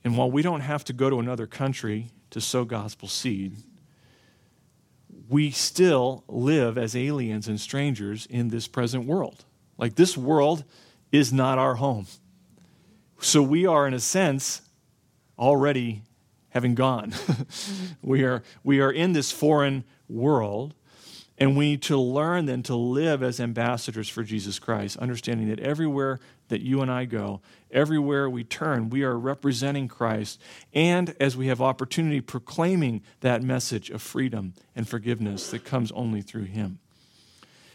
[0.03, 3.59] And while we don't have to go to another country to sow gospel seed,
[5.29, 9.45] we still live as aliens and strangers in this present world.
[9.77, 10.65] Like this world
[11.13, 12.07] is not our home.
[13.21, 14.63] So we are, in a sense,
[15.39, 16.05] already
[16.49, 17.13] having gone.
[18.03, 20.73] we, are, we are in this foreign world
[21.39, 25.61] and we need to learn then to live as ambassadors for Jesus Christ, understanding that
[25.61, 30.41] everywhere that you and I go, everywhere we turn, we are representing Christ.
[30.75, 36.23] And as we have opportunity, proclaiming that message of freedom and forgiveness that comes only
[36.23, 36.81] through Him.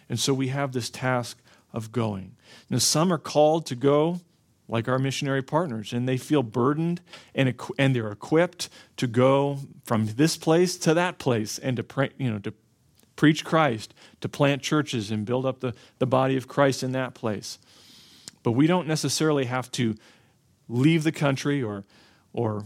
[0.09, 1.39] And so we have this task
[1.71, 2.35] of going.
[2.69, 4.19] Now, some are called to go
[4.67, 7.01] like our missionary partners, and they feel burdened
[7.35, 12.09] and, and they're equipped to go from this place to that place and to, pray,
[12.17, 12.53] you know, to
[13.15, 17.13] preach Christ, to plant churches and build up the, the body of Christ in that
[17.13, 17.59] place.
[18.41, 19.95] But we don't necessarily have to
[20.67, 21.85] leave the country or,
[22.33, 22.65] or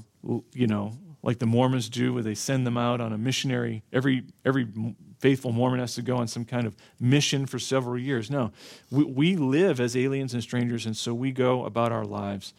[0.53, 3.83] you know, like the Mormons do, where they send them out on a missionary.
[3.91, 4.67] Every, every
[5.19, 8.29] faithful Mormon has to go on some kind of mission for several years.
[8.31, 8.51] No,
[8.89, 12.53] we, we live as aliens and strangers, and so we go about our lives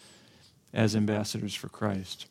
[0.72, 2.26] as ambassadors for Christ.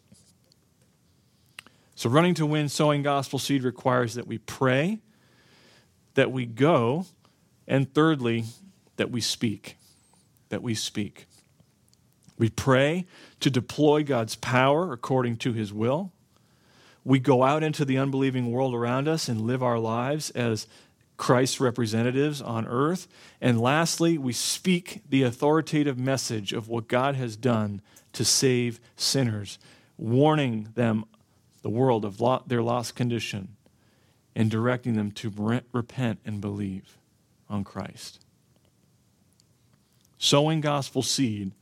[1.96, 5.00] So, running to win, sowing gospel seed requires that we pray
[6.18, 7.06] that we go,
[7.68, 8.46] and thirdly,
[8.96, 9.78] that we speak.
[10.50, 11.28] That we speak.
[12.40, 13.06] We pray
[13.40, 16.12] to deploy God's power according to his will.
[17.04, 20.66] We go out into the unbelieving world around us and live our lives as
[21.18, 23.08] Christ's representatives on earth.
[23.40, 27.80] And lastly, we speak the authoritative message of what God has done
[28.14, 29.60] to save sinners,
[30.00, 31.06] warning them,
[31.62, 33.50] the world, of their lost condition
[34.38, 35.34] and directing them to
[35.74, 36.96] repent and believe
[37.50, 38.20] on Christ.
[40.20, 41.54] Sowing gospel seed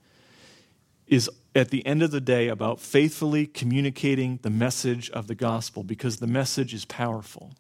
[1.08, 5.84] is at the end of the day about faithfully communicating the message of the gospel
[5.84, 7.54] because the message is powerful.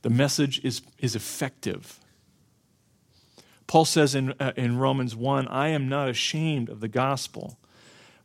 [0.00, 2.00] The message is, is effective.
[3.66, 7.58] Paul says in, uh, in Romans 1 I am not ashamed of the gospel.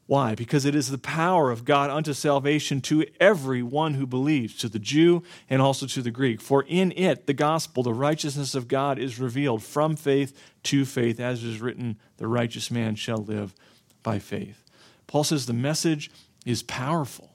[0.08, 0.36] Why?
[0.36, 4.70] Because it is the power of God unto salvation to every one who believes, to
[4.70, 6.39] the Jew and also to the Greek.
[6.39, 11.20] For in it, the gospel, the righteousness of God is revealed from faith to faith,
[11.20, 13.53] as is written, the righteous man shall live
[14.01, 14.64] by faith.
[15.08, 16.10] Paul says the message
[16.45, 17.34] is powerful.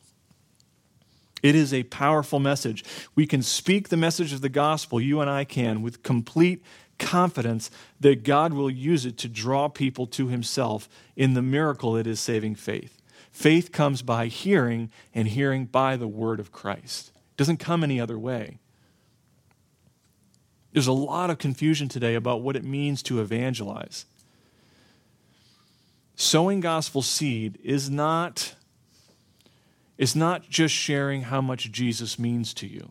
[1.43, 2.85] It is a powerful message.
[3.15, 6.63] We can speak the message of the gospel, you and I can, with complete
[7.03, 12.07] confidence that God will use it to draw people to himself in the miracle it
[12.07, 13.03] is saving faith.
[13.31, 17.09] Faith comes by hearing, and hearing by the word of Christ.
[17.09, 18.59] It doesn't come any other way.
[20.73, 24.07] There's a lot of confusion today about what it means to evangelize.
[26.15, 28.55] Sowing gospel seed is not,
[29.99, 32.89] is not just sharing how much Jesus means to you.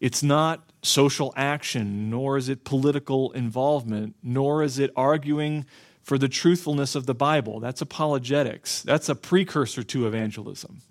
[0.00, 5.66] It's not social action, nor is it political involvement, nor is it arguing
[6.02, 7.60] for the truthfulness of the Bible.
[7.60, 10.82] That's apologetics, that's a precursor to evangelism.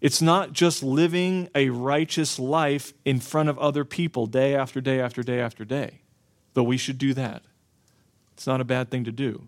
[0.00, 4.98] It's not just living a righteous life in front of other people day after day
[4.98, 6.00] after day after day,
[6.54, 7.42] though we should do that.
[8.32, 9.46] It's not a bad thing to do.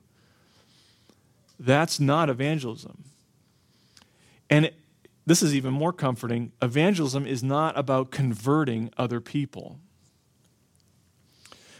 [1.58, 3.04] That's not evangelism.
[4.50, 4.70] And
[5.26, 6.52] this is even more comforting.
[6.60, 9.78] Evangelism is not about converting other people.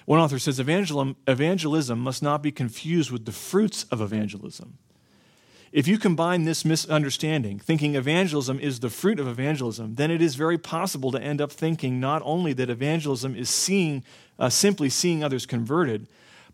[0.05, 4.79] One author says evangelism, evangelism must not be confused with the fruits of evangelism.
[5.73, 10.35] If you combine this misunderstanding, thinking evangelism is the fruit of evangelism, then it is
[10.35, 14.05] very possible to end up thinking not only that evangelism is seeing,
[14.39, 16.09] uh, simply seeing others converted,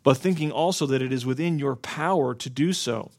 [0.05, 3.11] but thinking also that it is within your power to do so.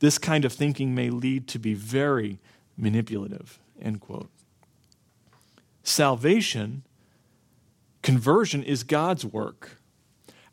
[0.00, 2.38] This kind of thinking may lead to be very
[2.76, 4.30] manipulative, end quote.
[5.82, 6.82] Salvation,
[8.02, 9.78] conversion is God's work.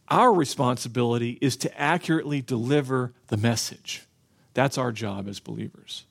[0.09, 4.03] Our responsibility is to accurately deliver the message.
[4.53, 6.05] That's our job as believers.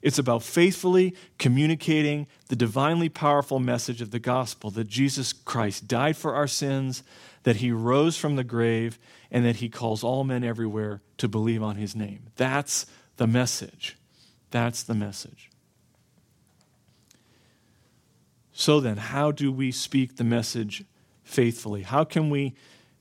[0.00, 6.16] It's about faithfully communicating the divinely powerful message of the gospel that Jesus Christ died
[6.16, 7.02] for our sins,
[7.42, 8.98] that he rose from the grave,
[9.30, 12.26] and that he calls all men everywhere to believe on his name.
[12.36, 12.86] That's
[13.16, 13.96] the message.
[14.50, 15.50] That's the message.
[18.52, 20.84] So then, how do we speak the message
[21.24, 21.82] faithfully?
[21.82, 22.54] How can we,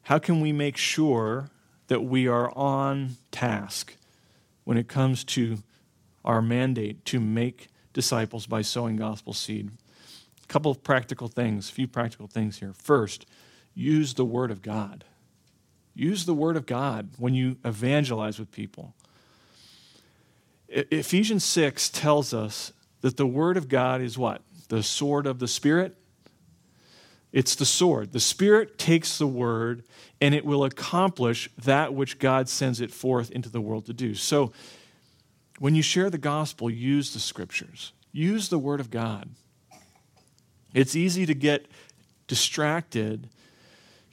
[0.04, 1.50] how can we make sure
[1.88, 3.96] that we are on task
[4.66, 5.60] when it comes to
[6.26, 9.72] our mandate to make disciples by sowing gospel seed?
[10.43, 12.74] A couple of practical things, a few practical things here.
[12.74, 13.26] First,
[13.74, 15.06] use the Word of God.
[15.93, 18.93] Use the Word of God when you evangelize with people.
[20.76, 24.41] Ephesians 6 tells us that the Word of God is what?
[24.67, 25.95] The sword of the Spirit.
[27.32, 28.11] It's the sword.
[28.11, 29.84] The Spirit takes the Word
[30.19, 34.15] and it will accomplish that which God sends it forth into the world to do.
[34.15, 34.51] So
[35.59, 39.30] when you share the gospel, use the Scriptures, use the Word of God.
[40.73, 41.67] It's easy to get
[42.28, 43.30] distracted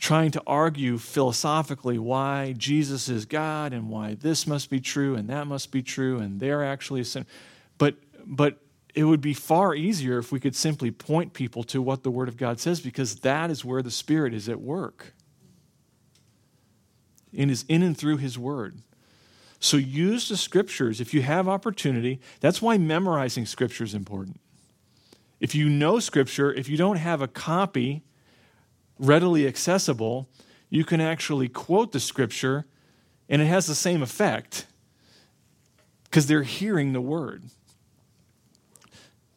[0.02, 5.28] trying to argue philosophically why Jesus is God and why this must be true and
[5.28, 7.24] that must be true and they're actually a sin.
[7.78, 7.94] But,
[8.26, 8.58] but
[8.96, 12.26] it would be far easier if we could simply point people to what the Word
[12.26, 15.14] of God says because that is where the Spirit is at work.
[17.32, 18.78] It is in and through His Word.
[19.60, 22.20] So use the Scriptures if you have opportunity.
[22.40, 24.40] That's why memorizing Scripture is important.
[25.38, 28.02] If you know Scripture, if you don't have a copy,
[28.98, 30.28] readily accessible,
[30.70, 32.66] you can actually quote the scripture
[33.28, 34.66] and it has the same effect
[36.04, 37.44] because they're hearing the word.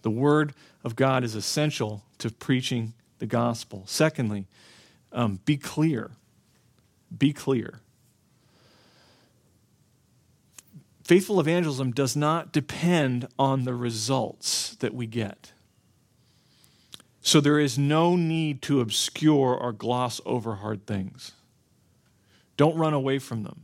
[0.01, 0.53] The word
[0.84, 3.84] of God is essential to preaching the gospel.
[3.86, 4.45] Secondly,
[5.12, 6.12] um, be clear.
[7.18, 7.80] Be clear.
[11.03, 15.53] Faithful evangelism does not depend on the results that we get.
[17.26, 21.32] So there is no need to obscure or gloss over hard things.
[22.55, 23.61] Don't run away from them.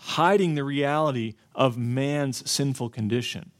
[0.00, 3.50] hiding the reality of man's sinful condition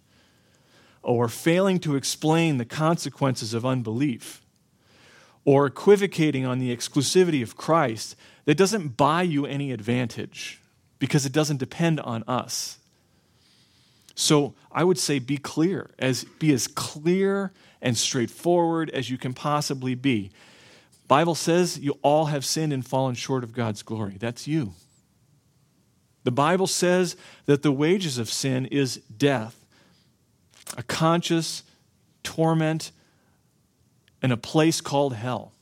[1.03, 4.41] or failing to explain the consequences of unbelief
[5.45, 8.17] or equivocating on the exclusivity of Christ
[8.47, 10.61] that doesn't buy you any advantage
[10.99, 12.79] because it doesn't depend on us.
[14.15, 17.53] So I would say be clear, as be as clear
[17.83, 20.31] and straightforward as you can possibly be.
[21.09, 24.17] Bible says you all have sinned and fallen short of God's glory.
[24.19, 24.75] That's you.
[26.23, 27.17] The Bible says
[27.47, 29.65] that the wages of sin is death,
[30.77, 31.63] a conscious
[32.23, 32.93] torment,
[34.23, 35.53] and a place called hell.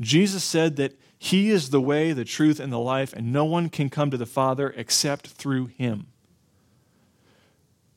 [0.00, 3.68] Jesus said that He is the way, the truth, and the life, and no one
[3.68, 6.06] can come to the Father except through Him.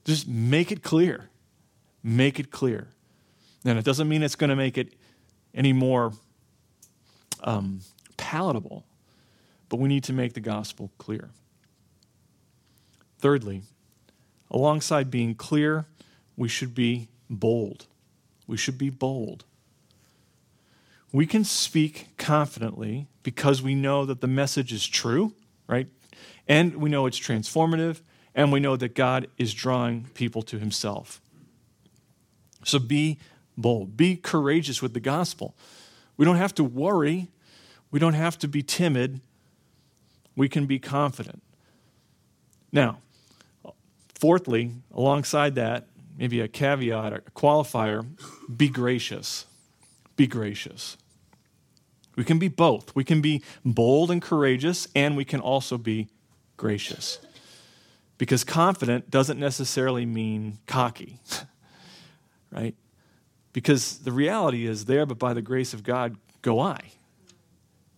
[0.04, 1.30] Just make it clear.
[2.04, 2.88] Make it clear.
[3.66, 4.94] And it doesn't mean it's going to make it
[5.54, 6.14] any more
[7.44, 7.82] um,
[8.18, 8.86] palatable,
[9.70, 11.30] but we need to make the gospel clear.
[13.20, 13.62] Thirdly,
[14.52, 15.86] alongside being clear,
[16.36, 17.86] we should be bold.
[18.48, 19.46] We should be bold.
[21.12, 25.34] We can speak confidently because we know that the message is true,
[25.68, 25.88] right?
[26.48, 28.02] And we know it's transformative,
[28.36, 31.22] and we know that God is drawing people to himself.
[32.66, 33.20] So be
[33.58, 35.56] bold, be courageous with the gospel.
[36.18, 37.28] We don't have to worry,
[37.92, 39.22] we don't have to be timid,
[40.36, 41.42] we can be confident.
[42.72, 43.00] Now,
[44.24, 45.86] Fourthly, alongside that,
[46.18, 48.08] maybe a caveat or a qualifier,
[48.56, 49.46] be gracious.
[50.16, 50.96] Be gracious.
[52.16, 52.96] We can be both.
[52.96, 56.08] We can be bold and courageous, and we can also be
[56.56, 57.20] gracious.
[58.18, 61.20] Because confident doesn't necessarily mean cocky,
[62.50, 62.76] right?
[63.54, 66.80] Because the reality is there, but by the grace of God go I.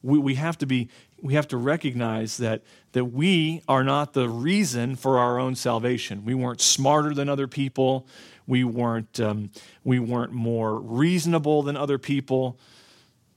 [0.03, 0.89] We, we have to be
[1.25, 6.23] we have to recognize that, that we are not the reason for our own salvation.
[6.23, 8.07] We weren't smarter than other people.
[8.45, 9.49] We weren't, um,
[9.83, 12.59] we weren't more reasonable than other people.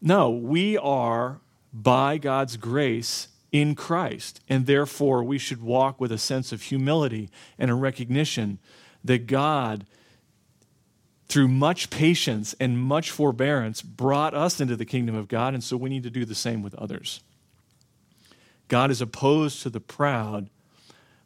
[0.02, 1.40] No, we are,
[1.72, 4.40] by God's grace, in Christ.
[4.48, 8.58] And therefore, we should walk with a sense of humility and a recognition
[9.02, 9.86] that God,
[11.28, 15.52] through much patience and much forbearance, brought us into the kingdom of God.
[15.54, 17.20] And so we need to do the same with others.
[18.68, 20.48] God is opposed to the proud,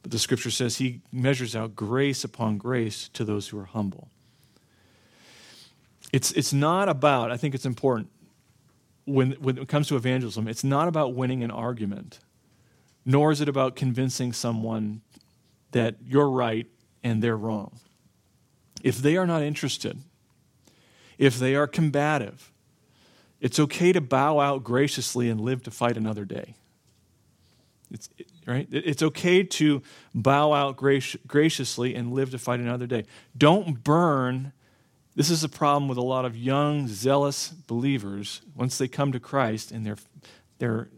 [0.03, 4.09] but the scripture says he measures out grace upon grace to those who are humble.
[6.13, 8.11] It's, it's not about, I think it's important,
[9.05, 12.19] when, when it comes to evangelism, it's not about winning an argument,
[13.05, 15.01] nor is it about convincing someone
[15.73, 16.67] that you're right
[17.03, 17.79] and they're wrong.
[18.83, 19.99] If they are not interested,
[21.19, 22.51] if they are combative,
[23.41, 26.55] it's okay to bow out graciously and live to fight another day.
[27.91, 28.09] It's,
[28.47, 28.67] right?
[28.71, 29.83] It's okay to
[30.15, 33.05] bow out graciously and live to fight another day.
[33.37, 34.53] Don't burn.
[35.15, 38.41] This is a problem with a lot of young, zealous believers.
[38.55, 39.99] Once they come to Christ and they're,
[40.59, 40.89] they're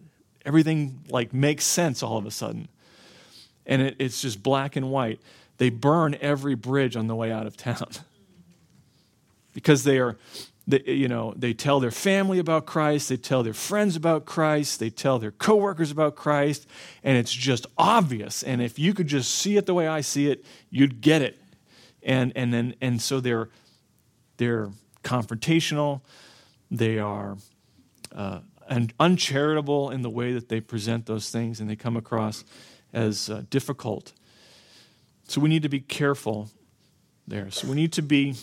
[0.45, 2.68] everything like makes sense all of a sudden,
[3.66, 5.20] and it, it's just black and white.
[5.59, 7.89] They burn every bridge on the way out of town
[9.53, 10.17] because they are
[10.67, 14.81] they, you know, they tell their family about Christ, they tell their friends about Christ,
[14.81, 16.67] they tell their coworkers about Christ,
[17.03, 18.43] and it's just obvious.
[18.43, 21.39] And if you could just see it the way I see it, you'd get it.
[22.03, 23.51] And and then and so they're
[24.39, 24.71] they're
[25.03, 26.01] confrontational,
[26.71, 27.37] they are
[28.15, 32.45] uh, and uncharitable in the way that they present those things, and they come across
[32.93, 34.13] as uh, difficult.
[35.27, 36.51] So we need to be careful
[37.27, 37.51] there.
[37.51, 38.37] So we need to be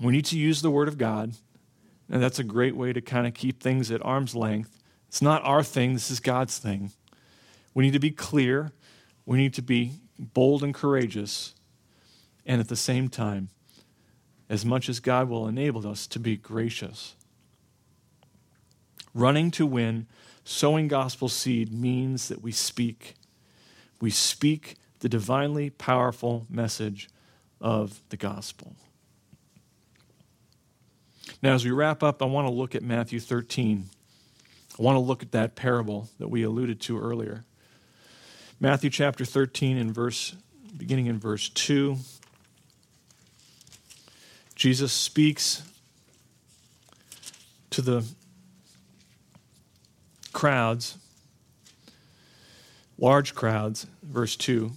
[0.00, 1.34] we need to use the Word of God,
[2.10, 4.78] and that's a great way to kind of keep things at arm's length.
[5.06, 6.90] It's not our thing, this is God's thing.
[7.74, 8.72] We need to be clear,
[9.26, 11.54] we need to be bold and courageous,
[12.44, 13.50] and at the same time,
[14.48, 17.14] as much as God will enable us to be gracious.
[19.14, 20.06] Running to win,
[20.42, 23.14] sowing gospel seed means that we speak.
[24.00, 27.10] We speak the divinely powerful message
[27.60, 28.76] of the gospel.
[31.42, 33.88] Now, as we wrap up, I want to look at Matthew 13.
[34.78, 37.42] I want to look at that parable that we alluded to earlier.
[38.60, 40.36] Matthew chapter 13 and verse
[40.76, 41.96] beginning in verse 2.
[44.54, 45.64] Jesus speaks
[47.70, 48.04] to the
[50.32, 50.96] crowds,
[52.96, 54.70] large crowds, verse 2.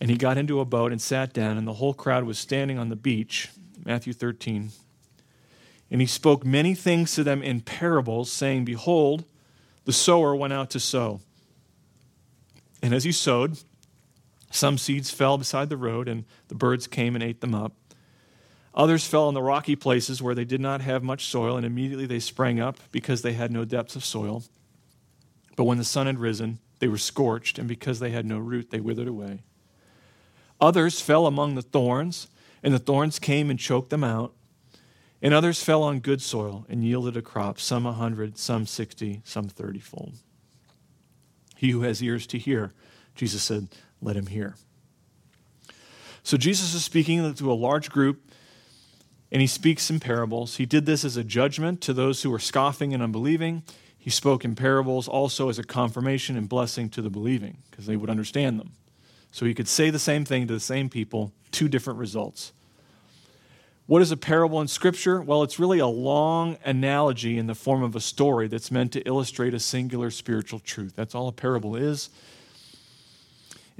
[0.00, 2.78] And he got into a boat and sat down, and the whole crowd was standing
[2.78, 3.50] on the beach.
[3.84, 4.70] Matthew 13,
[5.90, 9.24] and he spoke many things to them in parables, saying, Behold,
[9.84, 11.20] the sower went out to sow.
[12.82, 13.58] And as he sowed,
[14.50, 17.72] some seeds fell beside the road, and the birds came and ate them up.
[18.74, 22.06] Others fell on the rocky places where they did not have much soil, and immediately
[22.06, 24.44] they sprang up because they had no depths of soil.
[25.56, 28.70] But when the sun had risen, they were scorched, and because they had no root,
[28.70, 29.40] they withered away.
[30.60, 32.28] Others fell among the thorns,
[32.62, 34.34] and the thorns came and choked them out.
[35.20, 39.20] And others fell on good soil and yielded a crop, some a hundred, some sixty,
[39.24, 40.14] some thirtyfold.
[41.56, 42.72] He who has ears to hear,
[43.16, 43.66] Jesus said,
[44.00, 44.54] let him hear.
[46.22, 48.30] So Jesus is speaking to a large group
[49.32, 50.58] and he speaks in parables.
[50.58, 53.64] He did this as a judgment to those who were scoffing and unbelieving.
[53.98, 57.96] He spoke in parables also as a confirmation and blessing to the believing because they
[57.96, 58.70] would understand them.
[59.30, 62.52] So he could say the same thing to the same people, two different results.
[63.86, 65.22] What is a parable in Scripture?
[65.22, 69.00] Well, it's really a long analogy in the form of a story that's meant to
[69.00, 70.92] illustrate a singular spiritual truth.
[70.94, 72.10] That's all a parable is.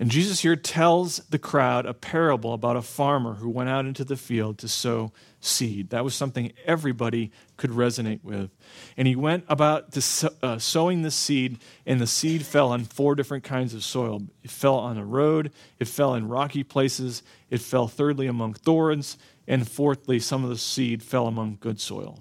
[0.01, 4.05] And Jesus here tells the crowd a parable about a farmer who went out into
[4.05, 5.91] the field to sow seed.
[5.91, 8.51] That was something everybody could resonate with.
[8.97, 13.17] And he went about to, uh, sowing the seed, and the seed fell on four
[13.17, 14.23] different kinds of soil.
[14.45, 19.19] It fell on a road, it fell in rocky places, it fell thirdly among thorns,
[19.49, 22.21] and fourthly, some of the seed fell among good soil.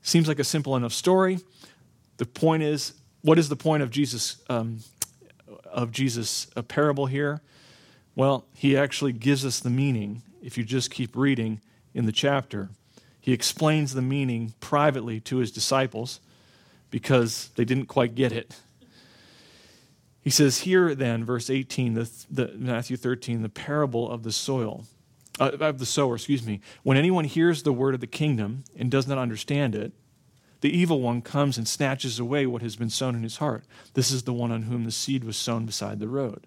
[0.00, 1.40] Seems like a simple enough story.
[2.16, 4.78] The point is, what is the point of Jesus um,
[5.76, 7.42] of Jesus' a parable here?
[8.16, 11.60] Well, he actually gives us the meaning if you just keep reading
[11.94, 12.70] in the chapter.
[13.20, 16.20] He explains the meaning privately to his disciples
[16.90, 18.56] because they didn't quite get it.
[20.22, 24.84] He says here then, verse 18, the, the, Matthew 13, the parable of the soil,
[25.38, 26.60] uh, of the sower, excuse me.
[26.82, 29.92] When anyone hears the word of the kingdom and does not understand it,
[30.66, 33.62] the evil one comes and snatches away what has been sown in his heart.
[33.94, 36.44] This is the one on whom the seed was sown beside the road.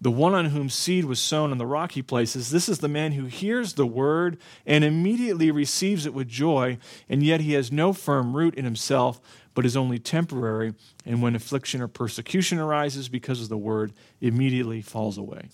[0.00, 3.10] The one on whom seed was sown in the rocky places, this is the man
[3.10, 6.78] who hears the word and immediately receives it with joy,
[7.08, 9.20] and yet he has no firm root in himself,
[9.52, 10.72] but is only temporary,
[11.04, 15.48] and when affliction or persecution arises because of the word, immediately falls away.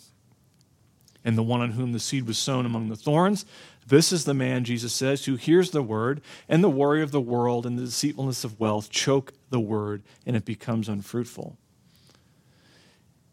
[1.24, 3.46] And the one on whom the seed was sown among the thorns,
[3.89, 7.20] this is the man, Jesus says, who hears the word, and the worry of the
[7.20, 11.57] world and the deceitfulness of wealth choke the word, and it becomes unfruitful.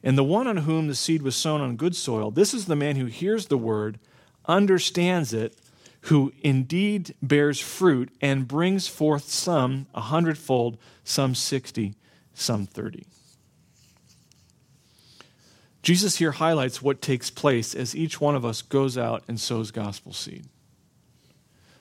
[0.03, 2.75] And the one on whom the seed was sown on good soil, this is the
[2.75, 3.99] man who hears the word,
[4.45, 5.57] understands it,
[6.01, 11.95] who indeed bears fruit, and brings forth some a hundredfold, some sixty,
[12.33, 13.05] some thirty.
[15.85, 19.69] Jesus here highlights what takes place as each one of us goes out and sows
[19.69, 20.47] gospel seed.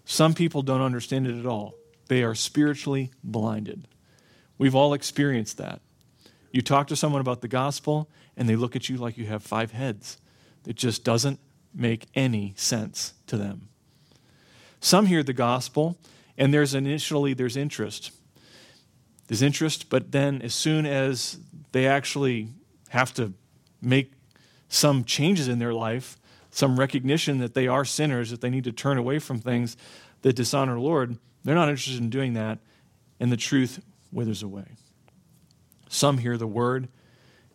[0.05, 1.73] Some people don't understand it at all,
[2.09, 3.89] they are spiritually blinded.
[4.59, 5.81] We've all experienced that.
[6.53, 9.43] You talk to someone about the gospel, and they look at you like you have
[9.43, 10.19] five heads.
[10.67, 11.41] It just doesn't
[11.75, 13.71] make any sense to them.
[14.81, 15.97] Some hear the gospel,
[16.37, 18.13] and there's initially there's interest.
[19.29, 21.39] There's interest, but then as soon as
[21.73, 22.51] they actually
[22.91, 23.33] have to
[23.85, 24.13] make
[24.69, 26.17] some changes in their life,
[26.51, 29.77] some recognition that they are sinners, that they need to turn away from things
[30.23, 32.59] that dishonor the Lord, they're not interested in doing that,
[33.21, 34.65] and the truth withers away.
[35.89, 36.89] Some hear the word,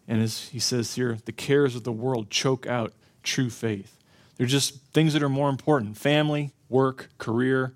[0.07, 3.97] and as he says here, the cares of the world choke out true faith.
[4.37, 7.73] They're just things that are more important family, work, career,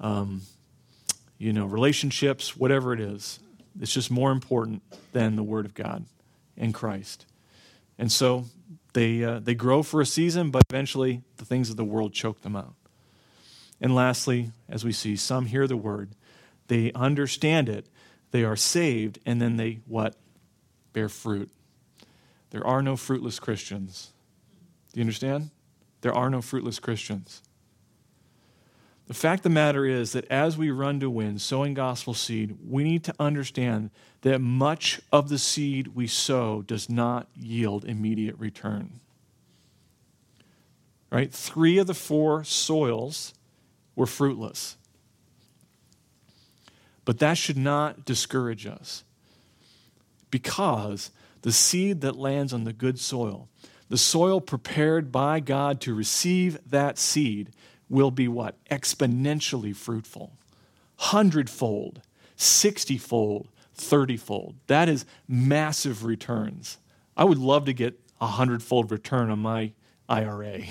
[0.00, 0.42] um,
[1.38, 3.38] you know, relationships, whatever it is.
[3.80, 4.82] It's just more important
[5.12, 6.04] than the Word of God
[6.56, 7.26] and Christ.
[7.98, 8.44] And so
[8.92, 12.42] they, uh, they grow for a season, but eventually the things of the world choke
[12.42, 12.74] them out.
[13.80, 16.14] And lastly, as we see, some hear the word,
[16.68, 17.86] they understand it,
[18.30, 20.16] they are saved, and then they what?
[20.92, 21.50] Bear fruit.
[22.50, 24.12] There are no fruitless Christians.
[24.92, 25.50] Do you understand?
[26.00, 27.42] There are no fruitless Christians.
[29.06, 32.56] The fact of the matter is that as we run to win, sowing gospel seed,
[32.66, 33.90] we need to understand
[34.22, 38.98] that much of the seed we sow does not yield immediate return.
[41.10, 41.32] Right?
[41.32, 43.32] Three of the four soils
[43.94, 44.76] were fruitless.
[47.04, 49.04] But that should not discourage us
[50.32, 53.48] because the seed that lands on the good soil,
[53.88, 57.52] the soil prepared by God to receive that seed,
[57.88, 58.62] will be what?
[58.66, 60.36] Exponentially fruitful.
[60.96, 62.02] Hundredfold,
[62.36, 64.54] sixtyfold, thirtyfold.
[64.66, 66.78] That is massive returns.
[67.16, 69.72] I would love to get a hundredfold return on my
[70.08, 70.62] IRA,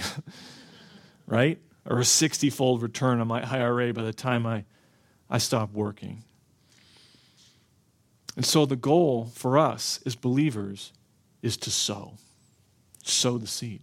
[1.28, 1.59] right?
[1.86, 4.66] Or a 60 fold return on my IRA by the time I,
[5.30, 6.24] I stop working.
[8.36, 10.91] And so the goal for us as believers
[11.41, 12.13] is to sow.
[13.03, 13.82] Sow the seed.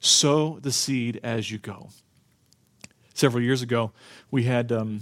[0.00, 1.88] Sow the seed as you go.
[3.18, 3.90] Several years ago,
[4.30, 5.00] we had um,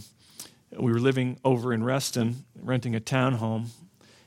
[0.74, 3.66] we were living over in Reston, renting a townhome,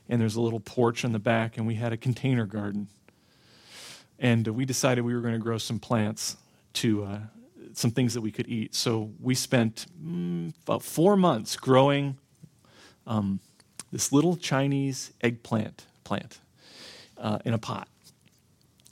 [0.08, 2.86] and there's a little porch in the back, and we had a container garden.
[4.16, 6.36] And we decided we were going to grow some plants
[6.74, 7.18] to uh,
[7.72, 8.76] some things that we could eat.
[8.76, 12.16] So we spent mm, about four months growing
[13.08, 13.40] um,
[13.90, 16.38] this little Chinese eggplant plant
[17.18, 17.88] uh, in a pot.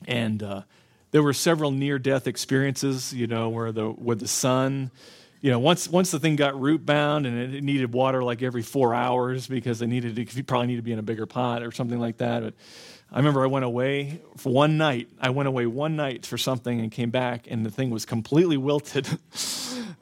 [0.08, 0.62] And uh,
[1.10, 4.90] there were several near-death experiences, you know, where the where the sun,
[5.40, 8.62] you know, once once the thing got root bound and it needed water like every
[8.62, 11.62] four hours because they needed to, you probably need to be in a bigger pot
[11.62, 12.42] or something like that.
[12.42, 12.54] But
[13.10, 15.08] I remember I went away for one night.
[15.20, 18.56] I went away one night for something and came back, and the thing was completely
[18.58, 19.06] wilted,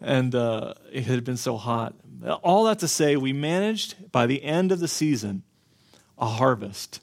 [0.01, 1.95] and uh, it had been so hot.
[2.43, 5.43] All that to say, we managed by the end of the season
[6.19, 7.01] a harvest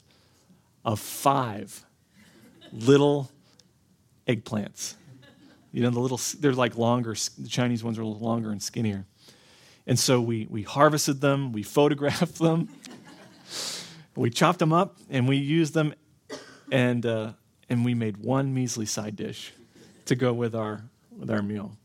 [0.84, 1.86] of five
[2.72, 3.30] little
[4.26, 4.94] eggplants.
[5.72, 8.62] You know, the little, they're like longer, the Chinese ones are a little longer and
[8.62, 9.06] skinnier.
[9.86, 12.68] And so we, we harvested them, we photographed them,
[14.16, 15.94] we chopped them up, and we used them,
[16.70, 17.32] and, uh,
[17.68, 19.52] and we made one measly side dish
[20.06, 20.84] to go with our,
[21.18, 21.76] with our meal.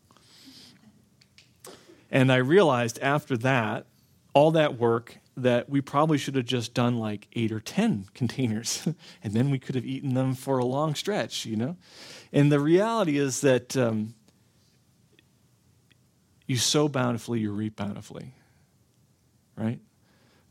[2.11, 3.85] And I realized after that,
[4.33, 8.87] all that work, that we probably should have just done like eight or 10 containers,
[9.23, 11.77] and then we could have eaten them for a long stretch, you know?
[12.31, 14.13] And the reality is that um,
[16.47, 18.33] you sow bountifully, you reap bountifully,
[19.55, 19.79] right?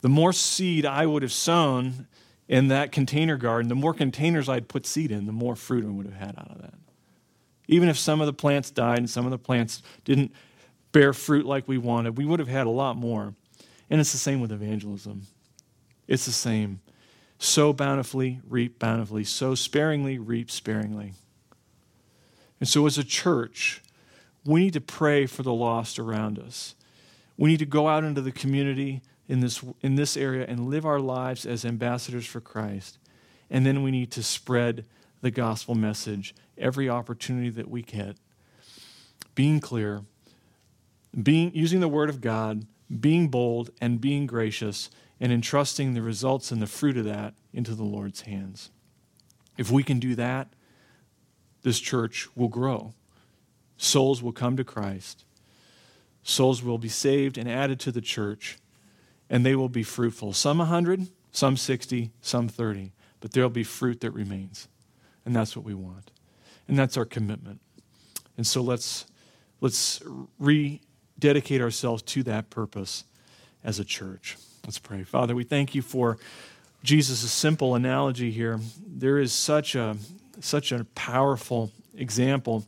[0.01, 2.07] The more seed I would have sown
[2.49, 5.89] in that container garden, the more containers I'd put seed in, the more fruit I
[5.89, 6.75] would have had out of that.
[7.67, 10.33] Even if some of the plants died and some of the plants didn't
[10.93, 13.35] bear fruit like we wanted, we would have had a lot more.
[13.91, 15.27] And it's the same with evangelism.
[16.07, 16.81] It's the same.
[17.39, 19.25] Sow bountifully, reap bountifully.
[19.25, 21.13] Sow sparingly, reap sparingly.
[22.61, 23.83] And so, as a church,
[24.45, 26.75] we need to pray for the lost around us.
[27.37, 30.85] We need to go out into the community in this, in this area and live
[30.85, 32.99] our lives as ambassadors for Christ.
[33.51, 34.87] And then we need to spread
[35.21, 38.17] the gospel message every opportunity that we get.
[39.35, 40.03] Being clear,
[41.23, 42.67] being, using the word of God,
[43.01, 47.75] being bold, and being gracious, and entrusting the results and the fruit of that into
[47.75, 48.71] the Lord's hands.
[49.57, 50.49] If we can do that,
[51.63, 52.95] this church will grow.
[53.77, 55.25] Souls will come to Christ.
[56.23, 58.59] Souls will be saved and added to the church,
[59.29, 60.33] and they will be fruitful.
[60.33, 64.69] Some 100, some 60, some 30, but there'll be fruit that remains.
[65.25, 66.11] And that's what we want.
[66.69, 67.61] And that's our commitment.
[68.37, 69.07] And so let's,
[69.61, 70.03] let's
[71.19, 73.05] rededicate ourselves to that purpose
[73.65, 74.37] as a church.
[74.65, 75.03] Let's pray.
[75.03, 76.17] Father, we thank you for
[76.85, 78.61] Jesus' simple analogy here.
[78.87, 79.97] There is such a
[80.41, 82.65] such a powerful example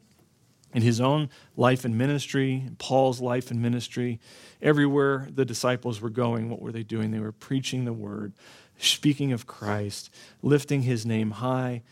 [0.75, 4.19] in his own life and ministry, Paul's life and ministry.
[4.61, 7.13] Everywhere the disciples were going, what were they doing?
[7.13, 8.33] They were preaching the word,
[8.79, 11.83] speaking of Christ, lifting his name high.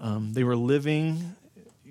[0.00, 1.36] Um, they were living,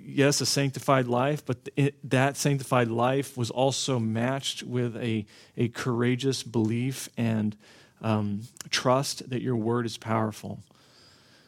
[0.06, 5.26] yes, a sanctified life, but it, that sanctified life was also matched with a,
[5.58, 7.56] a courageous belief and
[8.02, 10.60] um, trust that your word is powerful.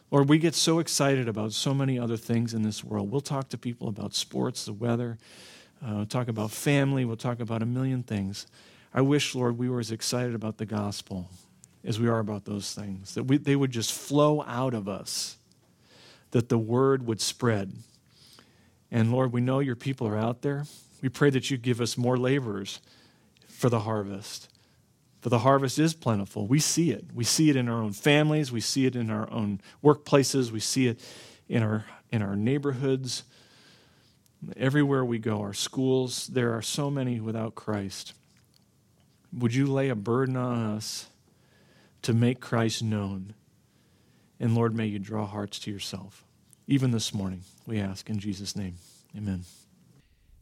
[0.10, 3.12] Or we get so excited about so many other things in this world.
[3.12, 5.18] We'll talk to people about sports, the weather,
[5.86, 8.48] uh, we'll talk about family, we'll talk about a million things.
[8.94, 11.30] I wish, Lord, we were as excited about the gospel
[11.84, 15.38] as we are about those things, that we, they would just flow out of us,
[16.32, 17.72] that the word would spread.
[18.92, 20.66] And Lord, we know your people are out there.
[21.02, 22.80] We pray that you give us more laborers
[23.48, 24.50] for the harvest.
[25.22, 26.48] For the harvest is plentiful.
[26.48, 27.06] We see it.
[27.14, 28.52] We see it in our own families.
[28.52, 30.52] We see it in our own workplaces.
[30.52, 31.02] We see it
[31.50, 33.24] in our, in our neighborhoods.
[34.56, 38.14] Everywhere we go, our schools, there are so many without Christ.
[39.34, 41.08] Would you lay a burden on us
[42.04, 43.34] to make Christ known?
[44.40, 46.24] And Lord, may you draw hearts to yourself.
[46.68, 48.76] Even this morning, we ask in Jesus' name.
[49.16, 49.44] Amen.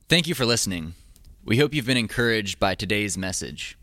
[0.09, 0.95] Thank you for listening.
[1.43, 3.77] We hope you've been encouraged by today's message.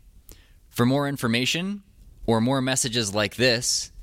[0.69, 1.83] For more information
[2.25, 3.93] or more messages like this,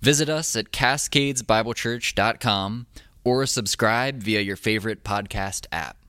[0.00, 2.86] visit us at cascadesbiblechurch.com
[3.24, 6.01] or subscribe via your favorite podcast app.